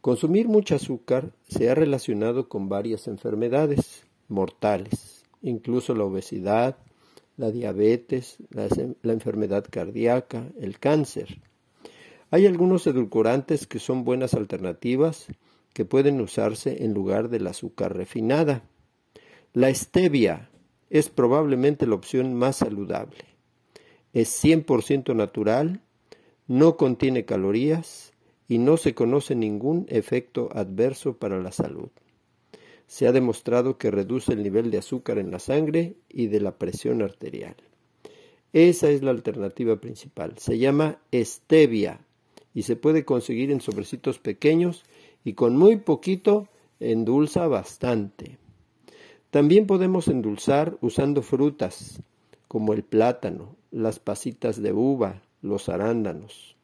Consumir 0.00 0.48
mucho 0.48 0.76
azúcar 0.76 1.32
se 1.46 1.68
ha 1.68 1.74
relacionado 1.74 2.48
con 2.48 2.70
varias 2.70 3.06
enfermedades 3.06 4.06
mortales, 4.28 5.26
incluso 5.42 5.94
la 5.94 6.04
obesidad, 6.04 6.78
la 7.36 7.50
diabetes, 7.50 8.38
la, 8.48 8.66
enfermedad 9.12 9.66
cardíaca, 9.70 10.48
el 10.58 10.78
cáncer. 10.78 11.38
Hay 12.30 12.46
algunos 12.46 12.86
edulcorantes 12.86 13.66
que 13.66 13.78
son 13.78 14.04
buenas 14.04 14.34
alternativas 14.34 15.26
que 15.72 15.84
pueden 15.84 16.20
usarse 16.20 16.84
en 16.84 16.94
lugar 16.94 17.28
del 17.28 17.46
azúcar 17.46 17.96
refinada. 17.96 18.62
La 19.52 19.72
stevia 19.74 20.50
es 20.90 21.08
probablemente 21.08 21.86
la 21.86 21.94
opción 21.94 22.34
más 22.34 22.56
saludable. 22.56 23.24
Es 24.12 24.44
100% 24.44 25.14
natural, 25.14 25.80
no 26.46 26.76
contiene 26.76 27.24
calorías, 27.24 28.14
y 28.48 28.58
no 28.58 28.76
se 28.76 28.94
conoce 28.94 29.34
ningún 29.34 29.86
efecto 29.88 30.48
adverso 30.52 31.16
para 31.16 31.40
la 31.40 31.52
salud. 31.52 31.88
Se 32.86 33.06
ha 33.06 33.12
demostrado 33.12 33.78
que 33.78 33.90
reduce 33.90 34.32
el 34.32 34.42
nivel 34.42 34.70
de 34.70 34.78
azúcar 34.78 35.18
en 35.18 35.30
la 35.30 35.38
sangre 35.38 35.96
y 36.08 36.26
de 36.26 36.40
la 36.40 36.58
presión 36.58 37.02
arterial. 37.02 37.56
Esa 38.52 38.90
es 38.90 39.02
la 39.02 39.10
alternativa 39.10 39.80
principal. 39.80 40.38
Se 40.38 40.58
llama 40.58 40.98
stevia 41.12 42.00
y 42.54 42.62
se 42.62 42.76
puede 42.76 43.04
conseguir 43.04 43.50
en 43.50 43.60
sobrecitos 43.60 44.18
pequeños 44.18 44.84
y 45.24 45.34
con 45.34 45.56
muy 45.56 45.76
poquito 45.76 46.48
endulza 46.80 47.46
bastante. 47.48 48.38
También 49.30 49.66
podemos 49.66 50.06
endulzar 50.08 50.78
usando 50.80 51.22
frutas 51.22 52.00
como 52.46 52.72
el 52.72 52.84
plátano, 52.84 53.56
las 53.72 53.98
pasitas 53.98 54.62
de 54.62 54.72
uva, 54.72 55.22
los 55.42 55.68
arándanos. 55.68 56.54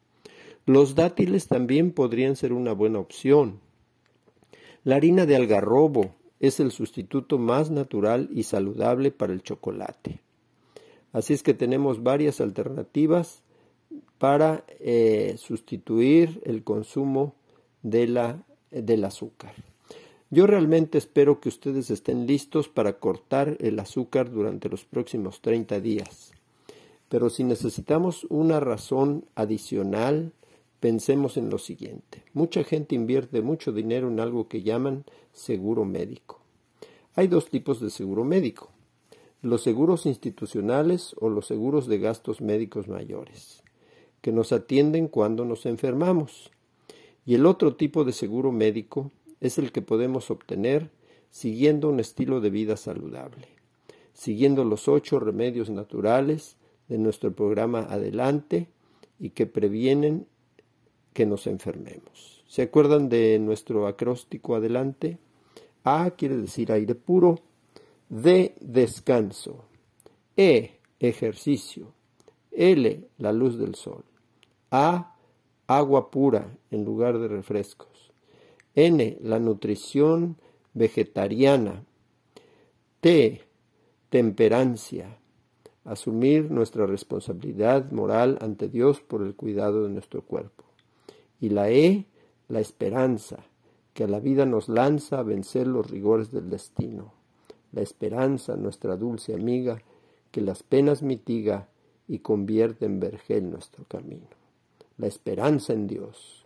Los 0.65 0.95
dátiles 0.95 1.47
también 1.47 1.91
podrían 1.91 2.37
ser 2.37 2.53
una 2.53 2.71
buena 2.71 2.99
opción. 2.99 3.59
La 4.83 4.95
harina 4.95 5.25
de 5.25 5.35
algarrobo 5.35 6.15
es 6.39 6.59
el 6.59 6.71
sustituto 6.71 7.37
más 7.37 7.69
natural 7.71 8.29
y 8.33 8.43
saludable 8.43 9.11
para 9.11 9.33
el 9.33 9.43
chocolate. 9.43 10.21
Así 11.11 11.33
es 11.33 11.43
que 11.43 11.53
tenemos 11.53 12.03
varias 12.03 12.39
alternativas 12.39 13.43
para 14.21 14.65
eh, 14.79 15.33
sustituir 15.39 16.43
el 16.45 16.63
consumo 16.63 17.33
de 17.81 18.05
la, 18.05 18.43
del 18.69 19.03
azúcar. 19.03 19.55
Yo 20.29 20.45
realmente 20.45 20.99
espero 20.99 21.41
que 21.41 21.49
ustedes 21.49 21.89
estén 21.89 22.27
listos 22.27 22.69
para 22.69 22.99
cortar 22.99 23.57
el 23.59 23.79
azúcar 23.79 24.29
durante 24.29 24.69
los 24.69 24.85
próximos 24.85 25.41
30 25.41 25.79
días. 25.79 26.33
Pero 27.09 27.31
si 27.31 27.43
necesitamos 27.43 28.27
una 28.29 28.59
razón 28.59 29.25
adicional, 29.33 30.33
pensemos 30.79 31.35
en 31.35 31.49
lo 31.49 31.57
siguiente. 31.57 32.21
Mucha 32.35 32.63
gente 32.63 32.93
invierte 32.93 33.41
mucho 33.41 33.71
dinero 33.71 34.07
en 34.07 34.19
algo 34.19 34.47
que 34.47 34.61
llaman 34.61 35.03
seguro 35.33 35.83
médico. 35.83 36.41
Hay 37.15 37.25
dos 37.25 37.49
tipos 37.49 37.81
de 37.81 37.89
seguro 37.89 38.23
médico, 38.23 38.69
los 39.41 39.63
seguros 39.63 40.05
institucionales 40.05 41.15
o 41.19 41.29
los 41.29 41.47
seguros 41.47 41.87
de 41.87 41.97
gastos 41.97 42.39
médicos 42.39 42.87
mayores, 42.87 43.60
que 44.21 44.31
nos 44.31 44.51
atienden 44.51 45.07
cuando 45.07 45.45
nos 45.45 45.65
enfermamos. 45.65 46.51
Y 47.25 47.35
el 47.35 47.45
otro 47.45 47.75
tipo 47.75 48.03
de 48.03 48.13
seguro 48.13 48.51
médico 48.51 49.11
es 49.39 49.57
el 49.57 49.71
que 49.71 49.81
podemos 49.81 50.31
obtener 50.31 50.89
siguiendo 51.29 51.89
un 51.89 51.99
estilo 51.99 52.41
de 52.41 52.49
vida 52.49 52.77
saludable, 52.77 53.47
siguiendo 54.13 54.63
los 54.63 54.87
ocho 54.87 55.19
remedios 55.19 55.69
naturales 55.69 56.57
de 56.87 56.97
nuestro 56.97 57.33
programa 57.33 57.81
Adelante 57.89 58.67
y 59.19 59.29
que 59.29 59.45
previenen 59.45 60.27
que 61.13 61.25
nos 61.25 61.47
enfermemos. 61.47 62.43
¿Se 62.47 62.63
acuerdan 62.63 63.07
de 63.07 63.39
nuestro 63.39 63.87
acróstico 63.87 64.55
adelante? 64.55 65.17
A 65.83 66.11
quiere 66.11 66.37
decir 66.37 66.71
aire 66.71 66.95
puro, 66.95 67.39
D 68.09 68.55
descanso, 68.59 69.63
E 70.35 70.71
ejercicio, 70.99 71.93
L 72.51 73.07
la 73.17 73.31
luz 73.31 73.57
del 73.57 73.75
sol, 73.75 74.03
A 74.71 75.17
agua 75.67 76.11
pura 76.11 76.57
en 76.71 76.85
lugar 76.85 77.19
de 77.19 77.27
refrescos, 77.27 78.13
N 78.73 79.17
la 79.21 79.37
nutrición 79.37 80.37
vegetariana, 80.73 81.83
T 83.01 83.41
temperancia, 84.09 85.17
asumir 85.83 86.51
nuestra 86.51 86.85
responsabilidad 86.85 87.91
moral 87.91 88.37
ante 88.39 88.69
Dios 88.69 89.01
por 89.01 89.23
el 89.23 89.35
cuidado 89.35 89.83
de 89.83 89.89
nuestro 89.89 90.21
cuerpo 90.21 90.63
y 91.41 91.49
la 91.49 91.69
E, 91.69 92.05
la 92.47 92.61
esperanza, 92.61 93.39
que 93.93 94.05
a 94.05 94.07
la 94.07 94.21
vida 94.21 94.45
nos 94.45 94.69
lanza 94.69 95.19
a 95.19 95.23
vencer 95.23 95.67
los 95.67 95.91
rigores 95.91 96.31
del 96.31 96.49
destino. 96.49 97.13
La 97.73 97.81
esperanza, 97.81 98.55
nuestra 98.55 98.95
dulce 98.95 99.33
amiga, 99.33 99.81
que 100.31 100.39
las 100.39 100.63
penas 100.63 101.01
mitiga 101.01 101.67
y 102.07 102.19
convierte 102.19 102.85
en 102.85 102.99
vergel 102.99 103.49
nuestro 103.49 103.83
camino. 103.85 104.40
La 105.01 105.07
esperanza 105.07 105.73
en 105.73 105.87
Dios. 105.87 106.45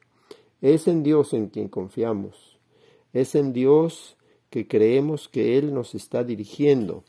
Es 0.61 0.87
en 0.87 1.03
Dios 1.03 1.33
en 1.33 1.47
quien 1.47 1.67
confiamos. 1.67 2.57
Es 3.11 3.35
en 3.35 3.51
Dios 3.51 4.15
que 4.49 4.65
creemos 4.65 5.27
que 5.27 5.57
Él 5.57 5.73
nos 5.73 5.93
está 5.93 6.23
dirigiendo 6.23 7.03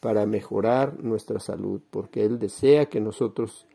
para 0.00 0.24
mejorar 0.24 1.04
nuestra 1.04 1.40
salud, 1.40 1.82
porque 1.90 2.24
Él 2.24 2.38
desea 2.38 2.86
que 2.86 3.02
nosotros 3.02 3.66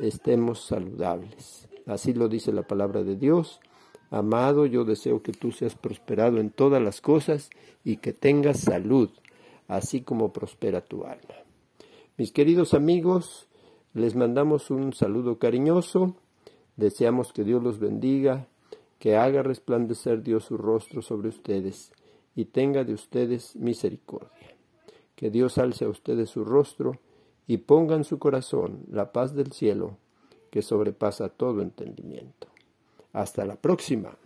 estemos 0.00 0.60
saludables. 0.60 1.68
Así 1.84 2.14
lo 2.14 2.28
dice 2.28 2.52
la 2.52 2.62
palabra 2.62 3.02
de 3.02 3.16
Dios. 3.16 3.58
Amado, 4.10 4.66
yo 4.66 4.84
deseo 4.84 5.24
que 5.24 5.32
tú 5.32 5.50
seas 5.50 5.74
prosperado 5.74 6.38
en 6.38 6.50
todas 6.50 6.80
las 6.80 7.00
cosas 7.00 7.50
y 7.82 7.96
que 7.96 8.12
tengas 8.12 8.60
salud, 8.60 9.10
así 9.66 10.02
como 10.02 10.32
prospera 10.32 10.80
tu 10.80 11.02
alma. 11.06 11.34
Mis 12.16 12.30
queridos 12.30 12.72
amigos, 12.72 13.48
les 13.94 14.14
mandamos 14.14 14.70
un 14.70 14.92
saludo 14.92 15.40
cariñoso. 15.40 16.14
Deseamos 16.76 17.32
que 17.32 17.44
Dios 17.44 17.62
los 17.62 17.78
bendiga, 17.78 18.46
que 18.98 19.16
haga 19.16 19.42
resplandecer 19.42 20.22
Dios 20.22 20.44
su 20.44 20.56
rostro 20.56 21.02
sobre 21.02 21.28
ustedes 21.28 21.92
y 22.34 22.46
tenga 22.46 22.84
de 22.84 22.94
ustedes 22.94 23.56
misericordia. 23.56 24.56
Que 25.14 25.30
Dios 25.30 25.58
alce 25.58 25.86
a 25.86 25.88
ustedes 25.88 26.30
su 26.30 26.44
rostro 26.44 26.98
y 27.46 27.58
ponga 27.58 27.96
en 27.96 28.04
su 28.04 28.18
corazón 28.18 28.84
la 28.90 29.12
paz 29.12 29.34
del 29.34 29.52
cielo 29.52 29.96
que 30.50 30.62
sobrepasa 30.62 31.28
todo 31.28 31.62
entendimiento. 31.62 32.48
Hasta 33.12 33.44
la 33.44 33.56
próxima. 33.56 34.16